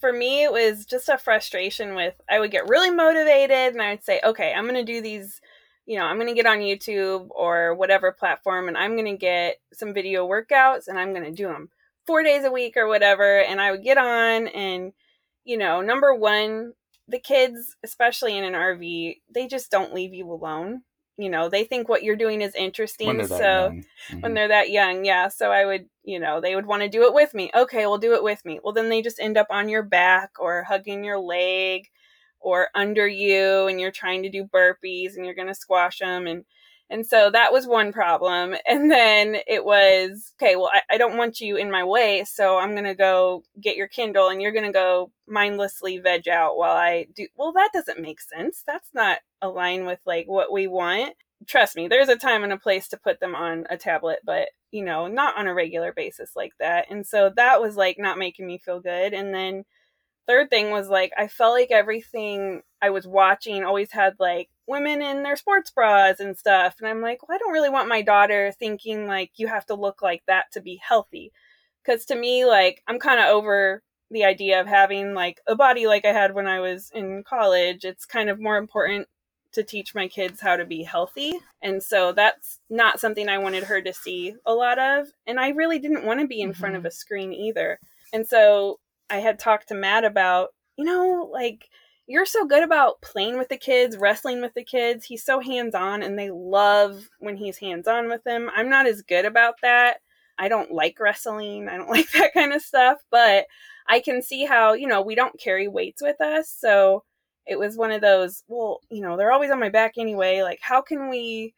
[0.00, 3.90] For me, it was just a frustration with, I would get really motivated and I
[3.90, 5.42] would say, okay, I'm going to do these
[5.90, 9.16] you know, I'm going to get on YouTube or whatever platform and I'm going to
[9.16, 11.68] get some video workouts and I'm going to do them
[12.06, 13.40] four days a week or whatever.
[13.40, 14.92] And I would get on and,
[15.44, 16.74] you know, number one,
[17.08, 20.82] the kids, especially in an RV, they just don't leave you alone.
[21.18, 23.26] You know, they think what you're doing is interesting.
[23.26, 24.20] so mm-hmm.
[24.20, 25.26] when they're that young, yeah.
[25.26, 27.50] So I would, you know, they would want to do it with me.
[27.52, 28.60] Okay, we'll do it with me.
[28.62, 31.88] Well, then they just end up on your back or hugging your leg
[32.40, 36.26] or under you and you're trying to do burpees and you're going to squash them
[36.26, 36.44] and
[36.92, 38.56] and so that was one problem.
[38.66, 42.58] And then it was okay well I, I don't want you in my way so
[42.58, 46.56] i'm going to go get your kindle and you're going to go mindlessly veg out
[46.56, 48.62] while i do well that doesn't make sense.
[48.66, 51.14] That's not aligned with like what we want.
[51.46, 54.48] Trust me there's a time and a place to put them on a tablet but
[54.70, 56.86] you know not on a regular basis like that.
[56.90, 59.12] And so that was like not making me feel good.
[59.12, 59.64] And then
[60.30, 65.02] third thing was like I felt like everything I was watching always had like women
[65.02, 66.76] in their sports bras and stuff.
[66.78, 69.74] And I'm like, well, I don't really want my daughter thinking like you have to
[69.74, 71.32] look like that to be healthy.
[71.84, 75.88] Cause to me, like, I'm kind of over the idea of having like a body
[75.88, 77.84] like I had when I was in college.
[77.84, 79.08] It's kind of more important
[79.52, 81.40] to teach my kids how to be healthy.
[81.60, 85.08] And so that's not something I wanted her to see a lot of.
[85.26, 86.60] And I really didn't want to be in mm-hmm.
[86.60, 86.86] front of mm-hmm.
[86.86, 87.80] a screen either.
[88.12, 88.78] And so
[89.10, 91.68] I had talked to Matt about, you know, like
[92.06, 95.04] you're so good about playing with the kids, wrestling with the kids.
[95.04, 98.50] He's so hands on and they love when he's hands on with them.
[98.54, 99.98] I'm not as good about that.
[100.38, 101.68] I don't like wrestling.
[101.68, 103.46] I don't like that kind of stuff, but
[103.88, 106.48] I can see how, you know, we don't carry weights with us.
[106.48, 107.04] So
[107.46, 110.42] it was one of those, well, you know, they're always on my back anyway.
[110.42, 111.54] Like, how can we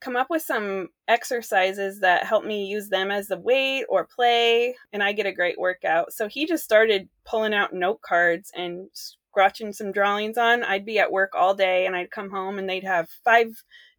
[0.00, 4.74] come up with some exercises that help me use them as the weight or play
[4.92, 6.12] and I get a great workout.
[6.12, 10.64] So he just started pulling out note cards and scratching some drawings on.
[10.64, 13.48] I'd be at work all day and I'd come home and they'd have five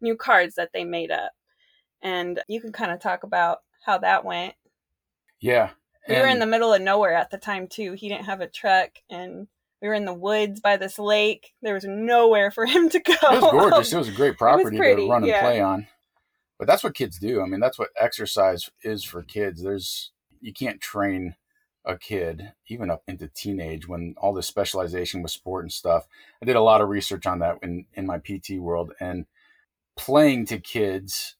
[0.00, 1.32] new cards that they made up.
[2.02, 4.54] And you can kind of talk about how that went.
[5.40, 5.70] Yeah.
[6.08, 7.92] We were in the middle of nowhere at the time too.
[7.92, 9.46] He didn't have a truck and
[9.80, 11.52] we were in the woods by this lake.
[11.60, 13.12] There was nowhere for him to go.
[13.12, 13.92] It was gorgeous.
[13.92, 15.40] It was a great property to run and yeah.
[15.42, 15.86] play on.
[16.62, 17.42] But that's what kids do.
[17.42, 19.64] I mean, that's what exercise is for kids.
[19.64, 21.34] There's you can't train
[21.84, 26.06] a kid even up into teenage when all this specialization with sport and stuff.
[26.40, 29.26] I did a lot of research on that in in my PT world and
[29.96, 31.34] playing to kids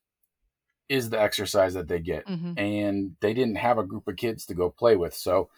[0.88, 2.26] is the exercise that they get.
[2.26, 2.58] Mm-hmm.
[2.58, 5.14] And they didn't have a group of kids to go play with.
[5.14, 5.50] So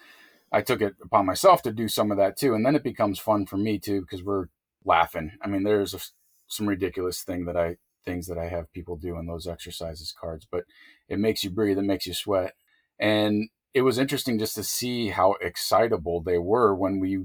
[0.52, 2.52] I took it upon myself to do some of that too.
[2.52, 4.48] And then it becomes fun for me too, because we're
[4.84, 5.32] laughing.
[5.40, 6.00] I mean, there's a,
[6.48, 10.46] some ridiculous thing that I, things that I have people do in those exercises cards,
[10.50, 10.64] but
[11.08, 12.54] it makes you breathe, it makes you sweat.
[12.98, 17.24] And it was interesting just to see how excitable they were when we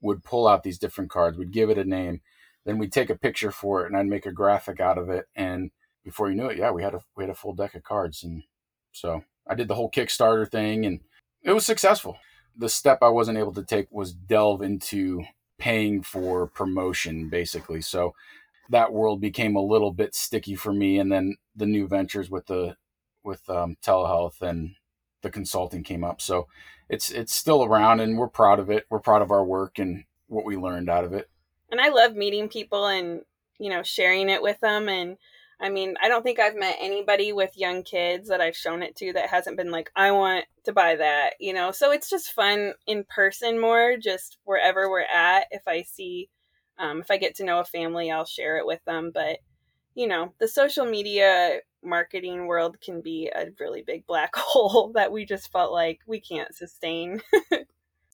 [0.00, 2.20] would pull out these different cards, we'd give it a name,
[2.64, 5.26] then we'd take a picture for it and I'd make a graphic out of it.
[5.36, 5.70] And
[6.04, 8.22] before you knew it, yeah, we had a, we had a full deck of cards.
[8.22, 8.44] And
[8.92, 11.00] so I did the whole Kickstarter thing and
[11.42, 12.16] it was successful
[12.56, 15.24] the step I wasn't able to take was delve into
[15.58, 17.80] paying for promotion, basically.
[17.80, 18.14] So
[18.70, 20.98] that world became a little bit sticky for me.
[20.98, 22.76] And then the new ventures with the
[23.22, 24.70] with um, telehealth and
[25.22, 26.20] the consulting came up.
[26.20, 26.46] So
[26.88, 28.86] it's it's still around, and we're proud of it.
[28.90, 31.28] We're proud of our work and what we learned out of it.
[31.70, 33.20] And I love meeting people and
[33.58, 35.18] you know sharing it with them and
[35.60, 38.96] I mean, I don't think I've met anybody with young kids that I've shown it
[38.96, 41.70] to that hasn't been like, I want to buy that, you know?
[41.70, 45.48] So it's just fun in person more, just wherever we're at.
[45.50, 46.30] If I see,
[46.80, 49.10] um, if I get to know a family, I'll share it with them.
[49.12, 49.38] But,
[49.94, 55.12] you know, the social media marketing world can be a really big black hole that
[55.12, 57.22] we just felt like we can't sustain.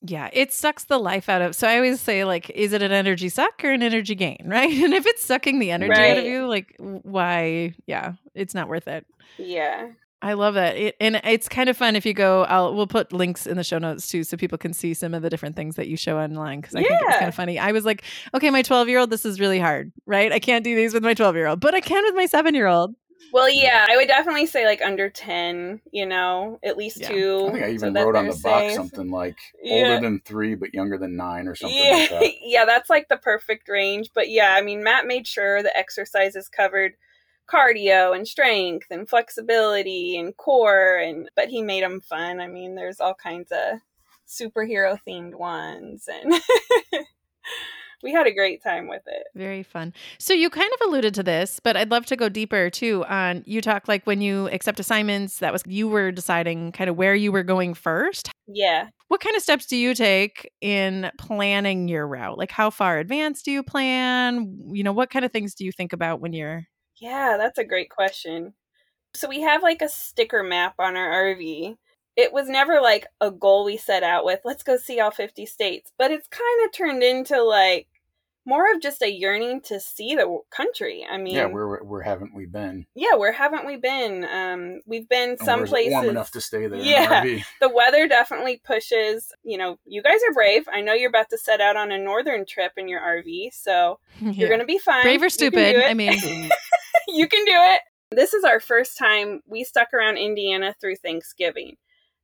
[0.02, 1.56] Yeah, it sucks the life out of.
[1.56, 4.70] So I always say, like, is it an energy suck or an energy gain, right?
[4.70, 6.12] And if it's sucking the energy right.
[6.12, 7.74] out of you, like, why?
[7.86, 9.06] Yeah, it's not worth it.
[9.38, 9.88] Yeah.
[10.26, 10.76] I love that.
[10.76, 12.42] It, and it's kind of fun if you go.
[12.46, 15.22] I'll we'll put links in the show notes too, so people can see some of
[15.22, 16.60] the different things that you show online.
[16.60, 16.88] Because I yeah.
[16.88, 17.60] think it's kind of funny.
[17.60, 18.02] I was like,
[18.34, 20.32] okay, my twelve year old, this is really hard, right?
[20.32, 22.56] I can't do these with my twelve year old, but I can with my seven
[22.56, 22.96] year old.
[23.32, 25.80] Well, yeah, I would definitely say like under ten.
[25.92, 27.08] You know, at least yeah.
[27.08, 27.46] two.
[27.46, 28.42] I think I even so wrote on the safe.
[28.42, 29.74] box something like yeah.
[29.76, 31.78] older than three but younger than nine or something.
[31.78, 32.32] Yeah, like that.
[32.42, 34.10] yeah, that's like the perfect range.
[34.12, 36.94] But yeah, I mean, Matt made sure the exercises covered
[37.50, 42.40] cardio and strength and flexibility and core and but he made them fun.
[42.40, 43.80] I mean, there's all kinds of
[44.28, 46.34] superhero themed ones and
[48.02, 49.26] we had a great time with it.
[49.34, 49.94] Very fun.
[50.18, 53.42] So you kind of alluded to this, but I'd love to go deeper too on
[53.46, 57.14] you talk like when you accept assignments, that was you were deciding kind of where
[57.14, 58.30] you were going first.
[58.46, 58.88] Yeah.
[59.08, 62.38] What kind of steps do you take in planning your route?
[62.38, 64.58] Like how far advanced do you plan?
[64.72, 66.66] You know, what kind of things do you think about when you're
[66.98, 68.54] Yeah, that's a great question.
[69.14, 71.76] So we have like a sticker map on our RV
[72.16, 75.46] it was never like a goal we set out with let's go see all 50
[75.46, 77.88] states but it's kind of turned into like
[78.48, 82.32] more of just a yearning to see the country i mean yeah where where haven't
[82.32, 82.86] we been?
[82.94, 84.24] Yeah where haven't we been?
[84.24, 87.24] Um we've been some places warm enough to stay there yeah
[87.60, 90.68] the weather definitely pushes you know you guys are brave.
[90.72, 93.98] I know you're about to set out on a northern trip in your rv so
[94.20, 94.30] yeah.
[94.30, 95.02] you're gonna be fine.
[95.02, 96.14] Brave or stupid i mean
[97.08, 97.80] you can do it.
[98.10, 99.40] This is our first time.
[99.46, 101.76] We stuck around indiana through thanksgiving.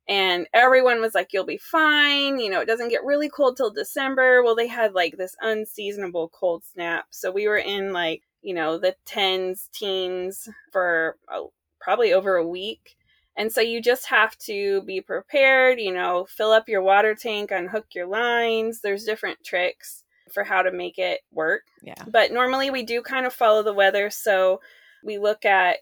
[0.09, 2.39] And everyone was like you'll be fine.
[2.39, 4.43] You know it doesn't get really cold till december.
[4.43, 7.07] Well they had like this unseasonable cold snap.
[7.11, 11.43] So we were in like you know the tens teens for uh,
[11.81, 12.97] probably over a week.
[13.37, 17.51] And so you just have to be prepared you know fill up your water tank
[17.51, 18.81] unhook your lines.
[18.81, 20.02] There's different tricks
[20.33, 23.73] for how to make it work yeah but normally we do kind of follow the
[23.73, 24.61] weather so
[25.05, 25.79] we look at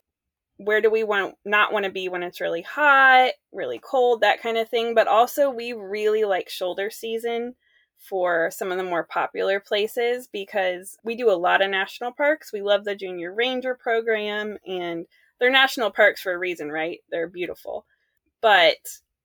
[0.63, 4.43] where do we want not want to be when it's really hot, really cold, that
[4.43, 4.95] kind of thing.
[4.95, 7.55] But also, we really like shoulder season
[7.97, 12.53] for some of the more popular places because we do a lot of national parks.
[12.53, 15.07] We love the Junior Ranger program, and
[15.39, 17.01] they're national parks for a reason, right?
[17.11, 17.87] They're beautiful.
[18.43, 18.77] But,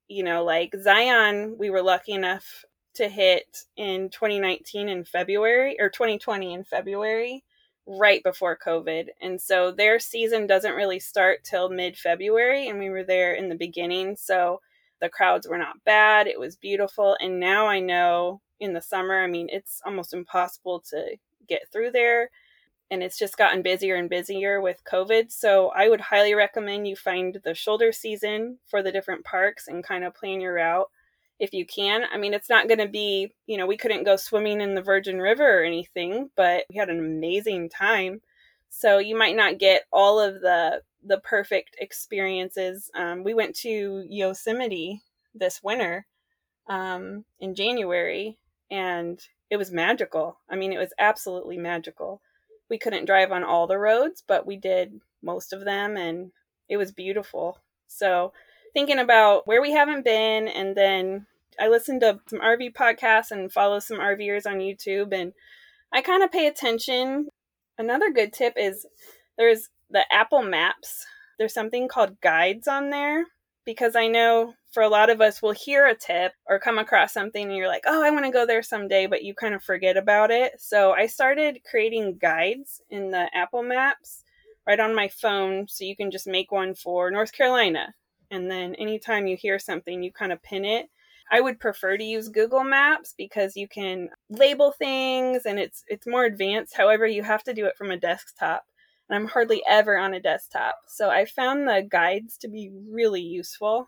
[0.07, 2.63] you know, like Zion, we were lucky enough
[2.95, 7.43] to hit in 2019 in February or 2020 in February
[7.87, 9.09] right before COVID.
[9.21, 13.49] And so their season doesn't really start till mid February, and we were there in
[13.49, 14.15] the beginning.
[14.15, 14.61] So
[15.01, 16.27] the crowds were not bad.
[16.27, 17.17] It was beautiful.
[17.19, 21.91] And now I know in the summer, I mean, it's almost impossible to get through
[21.91, 22.29] there.
[22.91, 25.31] And it's just gotten busier and busier with COVID.
[25.31, 29.83] So I would highly recommend you find the shoulder season for the different parks and
[29.83, 30.89] kind of plan your route
[31.39, 32.03] if you can.
[32.11, 34.81] I mean, it's not going to be, you know, we couldn't go swimming in the
[34.81, 38.21] Virgin River or anything, but we had an amazing time.
[38.69, 42.89] So you might not get all of the the perfect experiences.
[42.95, 45.03] Um, we went to Yosemite
[45.35, 46.07] this winter
[46.67, 48.39] um, in January,
[48.71, 49.19] and
[49.49, 50.39] it was magical.
[50.49, 52.21] I mean, it was absolutely magical.
[52.69, 56.31] We couldn't drive on all the roads, but we did most of them, and
[56.67, 57.59] it was beautiful.
[57.87, 58.33] So
[58.75, 61.25] thinking about where we haven't been and then
[61.57, 65.31] I listen to some RV podcasts and follow some RVers on YouTube and
[65.93, 67.29] I kind of pay attention.
[67.77, 68.85] Another good tip is
[69.37, 71.05] there's the Apple Maps.
[71.39, 73.23] There's something called guides on there
[73.63, 77.13] because I know for a lot of us we'll hear a tip or come across
[77.13, 79.63] something and you're like, "Oh, I want to go there someday," but you kind of
[79.63, 80.59] forget about it.
[80.59, 84.23] So I started creating guides in the Apple Maps
[84.67, 87.93] right on my phone so you can just make one for North Carolina
[88.31, 90.89] and then anytime you hear something, you kind of pin it.
[91.31, 96.05] I would prefer to use Google Maps because you can label things and it's it's
[96.05, 96.75] more advanced.
[96.75, 98.65] However, you have to do it from a desktop.
[99.09, 100.77] And I'm hardly ever on a desktop.
[100.87, 103.87] So I found the guides to be really useful.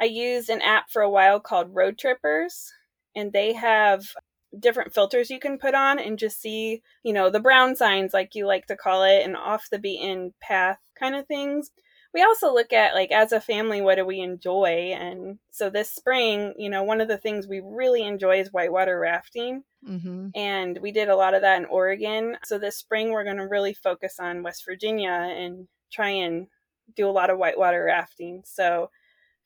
[0.00, 2.70] I used an app for a while called Roadtrippers,
[3.14, 4.06] and they have
[4.58, 8.34] different filters you can put on and just see, you know, the brown signs, like
[8.34, 11.70] you like to call it, and off the beaten path kind of things
[12.12, 14.94] we also look at like as a family what do we enjoy?
[14.98, 18.98] And so this spring you know one of the things we really enjoy is whitewater
[18.98, 19.64] rafting.
[19.88, 20.28] Mm-hmm.
[20.34, 22.36] and we did a lot of that in oregon.
[22.44, 26.48] So this spring we're going to really focus on west virginia and try and
[26.94, 28.42] do a lot of whitewater rafting.
[28.44, 28.90] So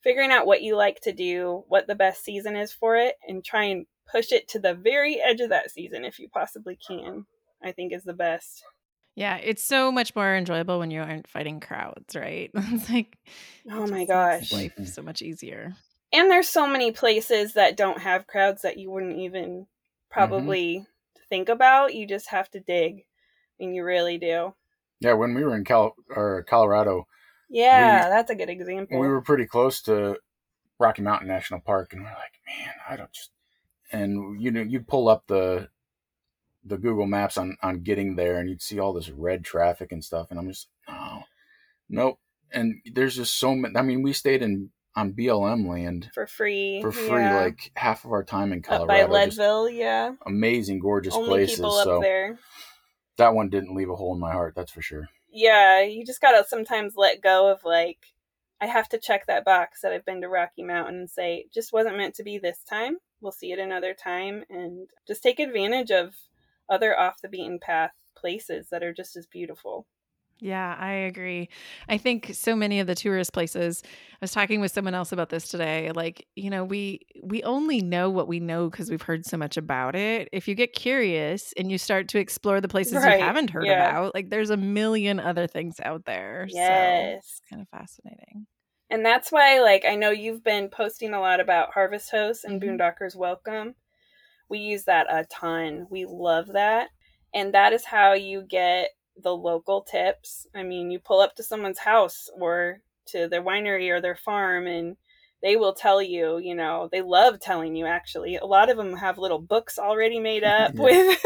[0.05, 3.43] figuring out what you like to do what the best season is for it and
[3.43, 7.25] try and push it to the very edge of that season if you possibly can
[7.63, 8.63] i think is the best
[9.15, 12.51] yeah, it's so much more enjoyable when you aren't fighting crowds, right?
[12.53, 13.17] it's like,
[13.71, 15.73] oh my gosh, life so much easier.
[16.11, 20.11] And there's so many places that don't have crowds that you wouldn't even mm-hmm.
[20.11, 21.21] probably mm-hmm.
[21.29, 21.95] think about.
[21.95, 23.05] You just have to dig,
[23.59, 24.53] and you really do.
[24.99, 27.07] Yeah, when we were in Cal or Colorado.
[27.49, 28.99] Yeah, we, that's a good example.
[28.99, 30.17] We were pretty close to
[30.77, 33.31] Rocky Mountain National Park, and we're like, man, I don't just.
[33.91, 35.69] And you know, you pull up the
[36.65, 40.03] the Google Maps on on getting there, and you'd see all this red traffic and
[40.03, 41.21] stuff, and I'm just oh,
[41.89, 42.19] nope.
[42.51, 43.75] And there's just so many.
[43.75, 47.41] I mean, we stayed in on BLM land for free, for free, yeah.
[47.41, 49.03] like half of our time in Colorado.
[49.03, 51.57] Up by Leadville, yeah, amazing, gorgeous Only places.
[51.57, 52.39] so there.
[53.17, 55.09] that one didn't leave a hole in my heart, that's for sure.
[55.29, 58.13] Yeah, you just gotta sometimes let go of like,
[58.61, 61.73] I have to check that box that I've been to Rocky Mountain and say, just
[61.73, 62.97] wasn't meant to be this time.
[63.19, 66.13] We'll see it another time and just take advantage of
[66.69, 69.87] other off the beaten path places that are just as beautiful.
[70.41, 71.47] Yeah, I agree.
[71.87, 75.29] I think so many of the tourist places, I was talking with someone else about
[75.29, 79.25] this today, like, you know, we we only know what we know because we've heard
[79.25, 80.27] so much about it.
[80.33, 83.69] If you get curious and you start to explore the places Right, you haven't heard
[83.69, 83.69] yeah.
[83.69, 86.49] about, like there's a million other things out there.
[86.49, 87.39] So Yes.
[87.39, 88.45] it's kind of fascinating.
[88.89, 92.59] And that's why, like, I know you've been posting a lot about Harvest Host and
[92.61, 92.61] Mhm.
[92.61, 93.75] Boondockers Welcome.
[94.49, 95.87] We use that a ton.
[95.89, 96.89] We love that.
[97.33, 98.89] And that is how you get
[99.21, 100.47] the local tips.
[100.55, 104.67] I mean, you pull up to someone's house or to their winery or their farm,
[104.67, 104.97] and
[105.41, 108.35] they will tell you, you know, they love telling you actually.
[108.37, 110.81] A lot of them have little books already made up Yeah.
[110.81, 111.19] with.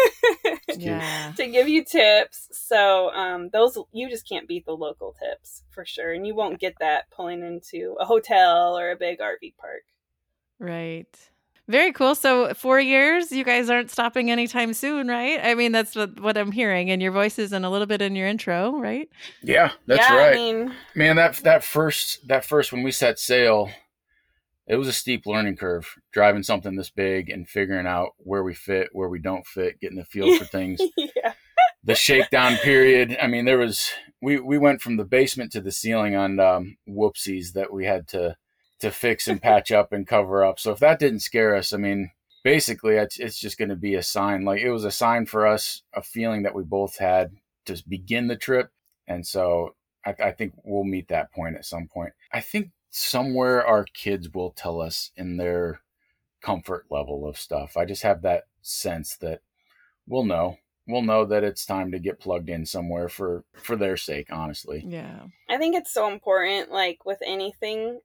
[0.78, 1.34] Yeah.
[1.38, 2.48] to give you tips.
[2.52, 6.60] So um, those you just can't beat the local tips for sure, and you won't
[6.60, 9.84] get that pulling into a hotel or a big RV park.
[10.60, 11.29] Right.
[11.70, 12.16] Very cool.
[12.16, 15.40] So, four years, you guys aren't stopping anytime soon, right?
[15.44, 18.16] I mean, that's what, what I'm hearing, and your voices and a little bit in
[18.16, 19.08] your intro, right?
[19.44, 20.34] Yeah, that's yeah, right.
[20.34, 23.70] I mean, Man, that that first that first when we set sail,
[24.66, 28.56] it was a steep learning curve driving something this big and figuring out where we
[28.56, 30.82] fit, where we don't fit, getting the feel for things.
[30.98, 31.34] yeah,
[31.84, 33.16] the shakedown period.
[33.22, 33.92] I mean, there was
[34.24, 38.08] we we went from the basement to the ceiling on um, whoopsies that we had
[38.08, 38.38] to
[38.80, 40.60] to fix and patch up and cover up.
[40.60, 42.12] So if that didn't scare us, I mean,
[42.44, 44.46] basically it's it's just going to be a sign.
[44.46, 47.32] Like it was a sign for us, a feeling that we both had
[47.66, 48.72] to begin the trip,
[49.08, 49.76] and so
[50.06, 52.14] I, I think we'll meet that point at some point.
[52.32, 55.82] I think somewhere our kids will tell us in their
[56.42, 57.78] comfort level of stuff.
[57.78, 59.42] I just have that sense that
[60.08, 60.58] we'll know.
[60.88, 64.84] We'll know that it's time to get plugged in somewhere for for their sake, honestly.
[64.88, 65.26] Yeah.
[65.48, 66.72] I think it's so important.
[66.72, 68.00] Like with anything,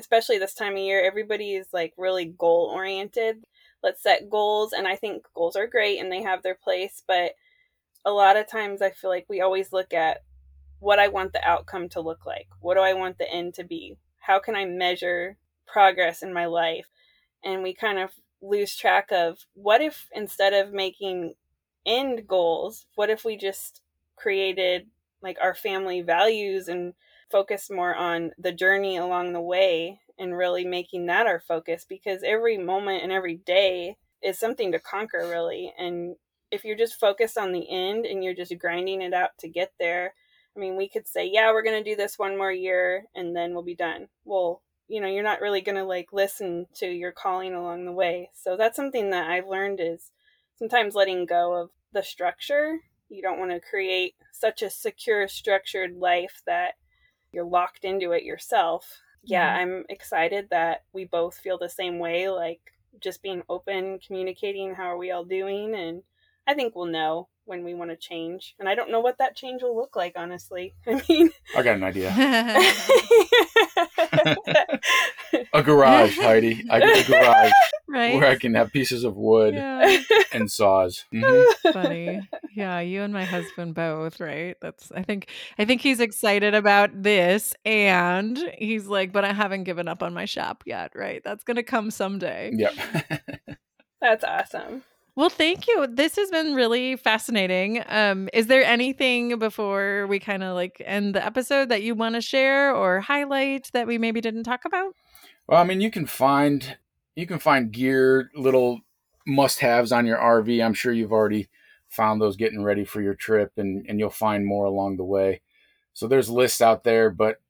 [0.00, 3.44] especially this time of year, everybody is like really goal oriented.
[3.82, 7.32] Let's set goals, and I think goals are great and they have their place, but
[8.04, 10.22] a lot of times I feel like we always look at
[10.78, 12.48] what I want the outcome to look like.
[12.60, 13.96] What do I want the end to be?
[14.18, 15.36] How can I measure
[15.66, 16.86] progress in my life?
[17.44, 18.10] And we kind of
[18.42, 21.34] lose track of what if instead of making
[21.86, 23.82] end goals, what if we just
[24.16, 24.86] created
[25.22, 26.94] like our family values and
[27.30, 32.22] focused more on the journey along the way and really making that our focus because
[32.22, 35.72] every moment and every day is something to conquer really.
[35.78, 36.16] And
[36.50, 39.72] if you're just focused on the end and you're just grinding it out to get
[39.78, 40.14] there
[40.56, 43.34] i mean we could say yeah we're going to do this one more year and
[43.36, 44.08] then we'll be done.
[44.24, 47.92] Well you know you're not really going to like listen to your calling along the
[47.92, 48.30] way.
[48.34, 50.10] So that's something that i've learned is
[50.56, 52.80] sometimes letting go of the structure.
[53.08, 56.74] You don't want to create such a secure structured life that
[57.32, 59.62] you're locked into it yourself yeah Mhm.
[59.62, 62.60] i'm excited that we both feel the same way like
[63.00, 66.02] just being open communicating how are we all doing and
[66.46, 69.36] i think we'll know when we want to change and i don't know what that
[69.36, 72.10] change will look like honestly i mean I got an idea.
[75.52, 76.64] A garage, Heidi.
[76.70, 77.52] I got a garage
[77.88, 78.14] right.
[78.14, 79.98] where I can have pieces of wood Yeah.
[80.32, 81.04] and saws.
[81.12, 81.44] Mhm.
[81.72, 82.28] Funny.
[82.54, 84.56] Yeah, you and my husband both, right?
[84.60, 89.64] That's I think I think he's excited about this and he's like, but I haven't
[89.64, 91.22] given up on my shop yet, right?
[91.24, 92.52] That's gonna come someday.
[92.54, 92.74] Yep.
[94.00, 94.82] that's awesome
[95.20, 95.86] Well, thank you.
[95.86, 97.84] This has been really fascinating.
[97.90, 102.14] Um, is there anything before we kind of like end the episode that you want
[102.14, 104.94] to share or highlight that we maybe didn't talk about?
[105.46, 106.78] Well, I mean, you can find
[107.16, 108.80] you can find gear, little
[109.26, 110.64] must-haves on your RV.
[110.64, 111.50] I'm sure you've already
[111.90, 115.42] found those getting ready for your trip, and and you'll find more along the way.
[115.92, 117.42] So there's lists out there, but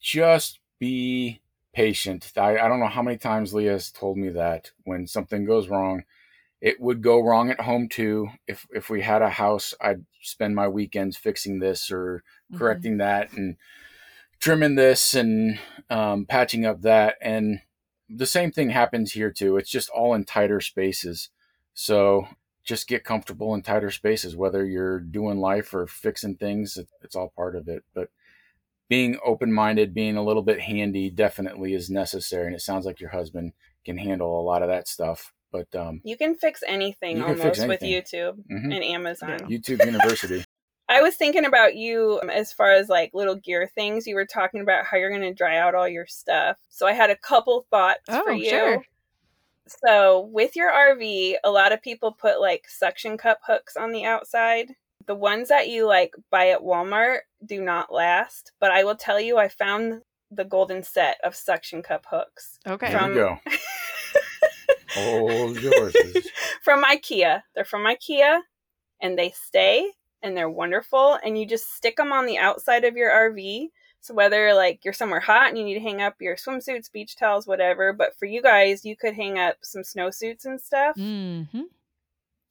[0.00, 1.42] just be
[1.72, 2.32] patient.
[2.36, 5.68] I, I don't know how many times Leah has told me that when something goes
[5.68, 6.02] wrong,
[6.64, 8.30] it would go wrong at home too.
[8.48, 12.58] If if we had a house, I'd spend my weekends fixing this or Mm-hmm.
[12.58, 13.56] correcting that and
[14.38, 15.58] trimming this and
[15.88, 17.16] um, patching up that.
[17.22, 17.60] And
[18.08, 19.56] the same thing happens here too.
[19.56, 21.30] It's just all in tighter spaces.
[21.72, 22.28] So
[22.62, 27.32] just get comfortable in tighter spaces, whether you're doing life or fixing things, it's all
[27.34, 27.82] part of it.
[27.94, 28.10] But
[28.88, 32.46] being open minded, being a little bit handy definitely is necessary.
[32.46, 33.54] And it sounds like your husband
[33.84, 35.32] can handle a lot of that stuff.
[35.54, 38.02] But um, you can fix anything can almost fix with anything.
[38.02, 38.74] youtube mhm.
[38.74, 40.44] and amazon YouTube University.
[40.88, 44.06] I was thinking about you um, as far as like little gear things.
[44.06, 46.56] You were talking about how you're going to dry out all your stuff.
[46.68, 48.50] So I had a couple thoughts Oh, for you.
[48.50, 48.84] sure.
[49.86, 54.04] So with your RV, a lot of people put like suction cup hooks on the
[54.04, 54.72] outside.
[55.06, 59.20] The ones that you like buy at Walmart do not last, but I will tell
[59.20, 62.58] you I found the golden set of suction cup hooks.
[62.66, 62.90] Okay.
[62.90, 63.38] There From- we go.
[64.94, 65.94] Hold yours.
[66.62, 67.42] from IKEA.
[67.54, 68.40] They're from IKEA
[69.00, 69.90] and they stay
[70.22, 73.68] and they're wonderful and you just stick them on the outside of your RV.
[74.00, 77.16] So whether like you're somewhere hot and you need to hang up your swimsuits, beach
[77.16, 81.62] towels, whatever, but for you guys, you could hang up some snowsuits and stuff Mm-hmm.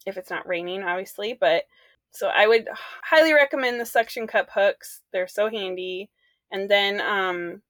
[0.06, 1.38] if it's not raining, obviously.
[1.40, 1.64] But
[2.12, 2.68] so I would
[3.04, 5.02] highly recommend the suction cup hooks.
[5.12, 6.10] They're so handy.
[6.52, 7.62] And then um,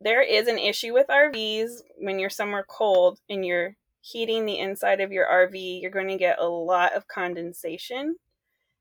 [0.00, 5.00] there is an issue with RVs when you're somewhere cold and you're heating the inside
[5.00, 8.16] of your RV, you're going to get a lot of condensation,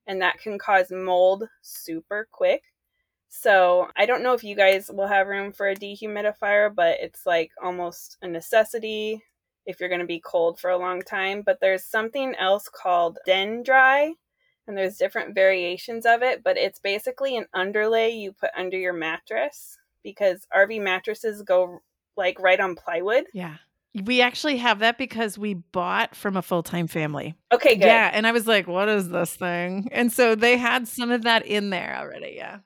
[0.08, 2.64] and that can cause mold super quick.
[3.30, 7.26] So I don't know if you guys will have room for a dehumidifier, but it's
[7.26, 9.24] like almost a necessity
[9.66, 11.44] if you're going to be cold for a long time.
[11.46, 14.14] But there's something else called Den Dry,
[14.68, 18.94] and there's different variations of it, but it's basically an underlay you put under your
[18.94, 21.80] mattress because RV mattresses go
[22.18, 23.26] like right on plywood.
[23.34, 23.58] Yeah.
[24.06, 27.36] We actually have that because we bought from a full time family.
[27.52, 27.86] Okay, good.
[27.86, 28.10] Yeah.
[28.14, 29.90] And I was like, what is this thing?
[29.92, 32.34] And so they had some of that in there already.
[32.36, 32.60] Yeah.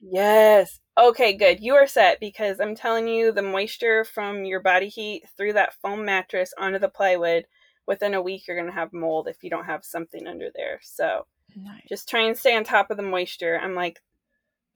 [0.00, 0.80] Yes.
[0.98, 1.60] Okay, good.
[1.60, 5.74] You are set because I'm telling you, the moisture from your body heat through that
[5.80, 7.46] foam mattress onto the plywood,
[7.86, 10.80] within a week, you're going to have mold if you don't have something under there.
[10.82, 11.26] So
[11.56, 11.82] Nice.
[11.88, 13.58] just try and stay on top of the moisture.
[13.62, 14.00] I'm like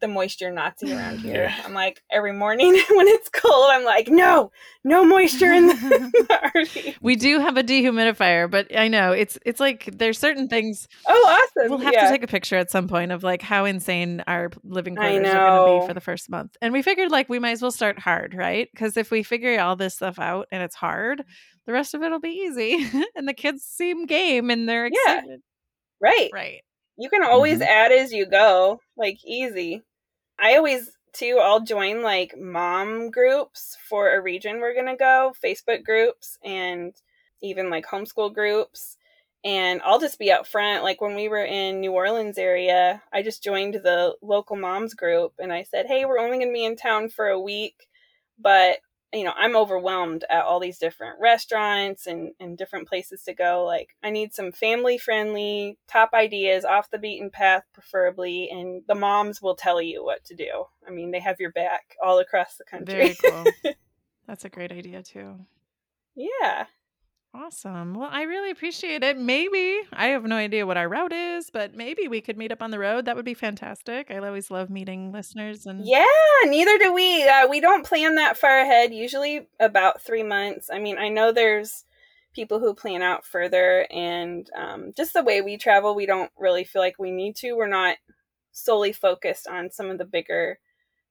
[0.01, 1.45] the moisture Nazi around here.
[1.45, 1.63] Yeah.
[1.65, 4.51] I'm like every morning when it's cold, I'm like, no,
[4.85, 5.75] no moisture in the,
[6.29, 6.97] the RV.
[7.01, 11.13] We do have a dehumidifier, but I know it's it's like there's certain things Oh,
[11.57, 11.71] awesome.
[11.71, 12.05] we'll have yeah.
[12.05, 15.49] to take a picture at some point of like how insane our living quarters are
[15.51, 16.57] going to be for the first month.
[16.61, 18.69] And we figured like we might as well start hard, right?
[18.73, 21.23] Because if we figure all this stuff out and it's hard,
[21.67, 22.87] the rest of it'll be easy.
[23.17, 25.15] and the kids seem game and they're Yeah.
[25.19, 25.41] excited.
[26.01, 26.31] right.
[26.33, 26.61] Right.
[26.99, 27.67] You can always Mhm.
[27.67, 29.83] add as you go, like easy.
[30.39, 31.39] I always too.
[31.43, 36.95] I'll join like mom groups for a region we're gonna go, Facebook groups, and
[37.43, 38.97] even like homeschool groups.
[39.45, 40.83] And I'll just be up front.
[40.83, 45.35] Like when we were in New Orleans area, I just joined the local moms group,
[45.39, 47.89] and I said, "Hey, we're only gonna be in town for a week,
[48.39, 48.79] but
[49.13, 53.65] you know, I'm overwhelmed at all these different restaurants and, and different places to go.
[53.65, 58.51] Like, I need some family friendly, top ideas, off the beaten path, preferably.
[58.51, 60.65] And the moms will tell you what to do.
[60.87, 62.95] I mean, they have your back all across the country.
[62.95, 63.45] Very cool.
[64.27, 65.47] That's a great idea too.
[66.15, 66.67] yeah.
[67.39, 67.93] Awesome.
[67.93, 69.19] Well, I really appreciate it.
[69.19, 72.63] Maybe I have no idea what our route is, but maybe we could meet up
[72.63, 73.05] on the road.
[73.05, 74.11] That would be fantastic.
[74.11, 76.07] I always love meeting listeners and Yeah,
[76.45, 77.29] neither do we.
[77.29, 80.71] Uh, we don't plan that far ahead, usually about three months.
[80.73, 81.85] I mean, I know there's
[82.35, 86.65] people who plan out further, and um, just the way we travel, we don't really
[86.65, 87.53] feel like we need to.
[87.53, 87.99] We're not
[88.53, 90.59] solely focused on some of the bigger,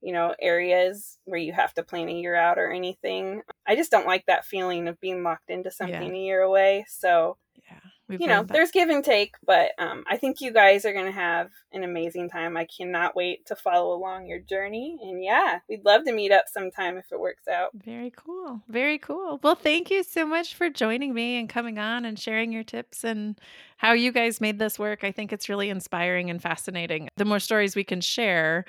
[0.05, 3.41] you know, areas where you have to plan a year out or anything.
[3.65, 6.85] I just don't like that feeling of being locked into something a year away.
[6.87, 7.37] So,
[7.67, 11.07] yeah, you know, there's give and take, but um, I think you guys are going
[11.07, 12.55] to have an amazing time.
[12.55, 14.99] I cannot wait to follow along your journey.
[15.01, 17.71] And yeah, we'd love to meet up sometime if it works out.
[17.73, 18.61] Very cool.
[18.67, 19.39] Very cool.
[19.41, 23.03] Well, thank you so much for joining me and coming on and sharing your tips
[23.03, 23.41] and
[23.77, 25.03] how you guys made this work.
[25.03, 27.09] I think it's really inspiring and fascinating.
[27.17, 28.65] The more stories we can share,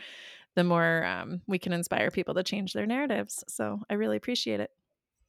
[0.56, 3.44] the more um, we can inspire people to change their narratives.
[3.46, 4.70] So I really appreciate it.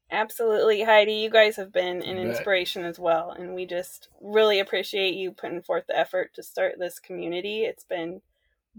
[0.09, 1.13] Absolutely, Heidi.
[1.13, 3.31] You guys have been an inspiration as well.
[3.31, 7.63] And we just really appreciate you putting forth the effort to start this community.
[7.63, 8.21] It's been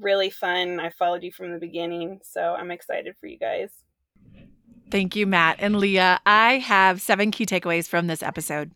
[0.00, 0.80] really fun.
[0.80, 2.20] I followed you from the beginning.
[2.22, 3.70] So I'm excited for you guys.
[4.90, 6.18] Thank you, Matt and Leah.
[6.24, 8.72] I have seven key takeaways from this episode.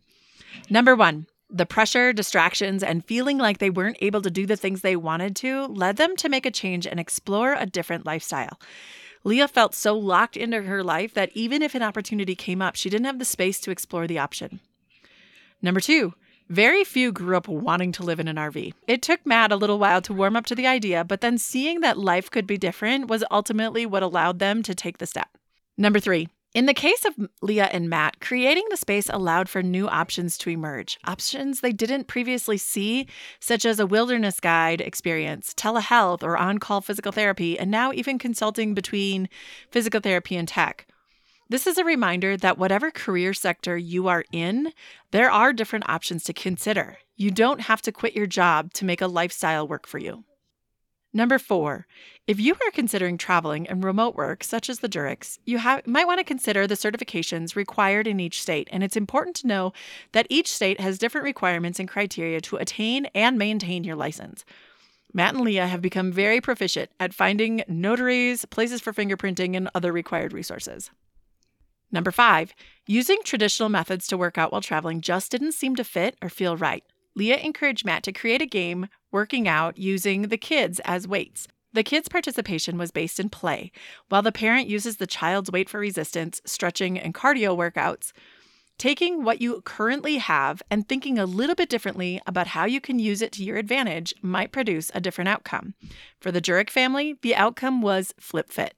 [0.69, 4.81] Number one, the pressure, distractions, and feeling like they weren't able to do the things
[4.81, 8.59] they wanted to led them to make a change and explore a different lifestyle.
[9.25, 12.91] Leah felt so locked into her life that even if an opportunity came up, she
[12.91, 14.61] didn't have the space to explore the option.
[15.61, 16.15] Number two,
[16.49, 18.75] very few grew up wanting to live in an RV.
[18.89, 21.81] It took Matt a little while to warm up to the idea, but then seeing
[21.81, 25.29] that life could be different was ultimately what allowed them to take the step.
[25.79, 29.89] Number three, in the case of Leah and Matt, creating the space allowed for new
[29.89, 33.09] options to emerge, options they didn't previously see,
[33.41, 38.19] such as a wilderness guide experience, telehealth, or on call physical therapy, and now even
[38.19, 39.31] consulting between
[39.71, 40.87] physical therapy and tech.
[41.49, 44.73] This is a reminder that whatever career sector you are in,
[45.11, 46.99] there are different options to consider.
[47.17, 50.25] You don't have to quit your job to make a lifestyle work for you.
[51.15, 51.87] Number four,
[52.27, 56.21] if you are considering traveling and remote work, such as the Jureks, you might want
[56.21, 58.69] to consider the certifications required in each state.
[58.73, 59.75] And it's important to know
[60.13, 64.47] that each state has different requirements and criteria to attain and maintain your license.
[65.13, 69.93] Matt and Leah have become very proficient at finding notaries, places for fingerprinting, and other
[69.93, 70.91] required resources.
[71.91, 72.55] Number five,
[72.87, 76.57] using traditional methods to work out while traveling just didn't seem to fit or feel
[76.57, 76.85] right.
[77.15, 81.47] Leah encouraged Matt to create a game working out using the kids as weights.
[81.75, 83.73] The kids' participation was based in play,
[84.09, 88.13] while the parent uses the child's weight for resistance, stretching, and cardio workouts.
[88.79, 92.99] Taking what you currently have and thinking a little bit differently about how you can
[92.99, 95.75] use it to your advantage might produce a different outcome.
[96.21, 98.75] For the Jurek family, the outcome was flip fit.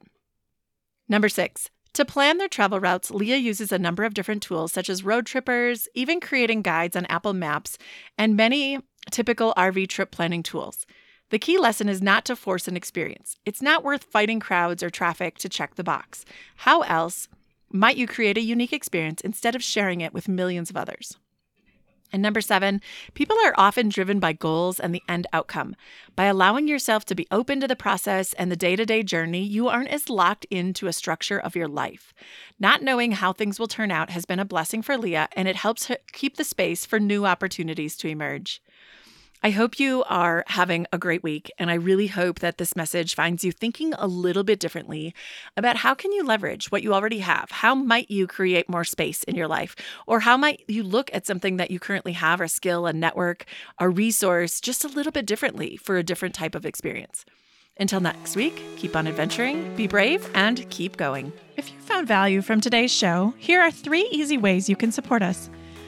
[1.08, 4.90] Number six, to plan their travel routes, Leah uses a number of different tools such
[4.90, 7.78] as road trippers, even creating guides on Apple Maps,
[8.18, 8.78] and many
[9.10, 10.86] typical RV trip planning tools.
[11.30, 13.36] The key lesson is not to force an experience.
[13.44, 16.24] It's not worth fighting crowds or traffic to check the box.
[16.56, 17.28] How else
[17.72, 21.16] might you create a unique experience instead of sharing it with millions of others?
[22.14, 22.80] And number seven,
[23.14, 25.74] people are often driven by goals and the end outcome.
[26.14, 29.42] By allowing yourself to be open to the process and the day to day journey,
[29.42, 32.14] you aren't as locked into a structure of your life.
[32.60, 35.56] Not knowing how things will turn out has been a blessing for Leah, and it
[35.56, 38.62] helps keep the space for new opportunities to emerge.
[39.44, 43.14] I hope you are having a great week and I really hope that this message
[43.14, 45.14] finds you thinking a little bit differently
[45.54, 47.50] about how can you leverage what you already have?
[47.50, 49.76] How might you create more space in your life?
[50.06, 53.44] Or how might you look at something that you currently have, a skill, a network,
[53.78, 57.26] a resource just a little bit differently for a different type of experience?
[57.78, 61.34] Until next week, keep on adventuring, be brave, and keep going.
[61.58, 65.20] If you found value from today's show, here are three easy ways you can support
[65.20, 65.50] us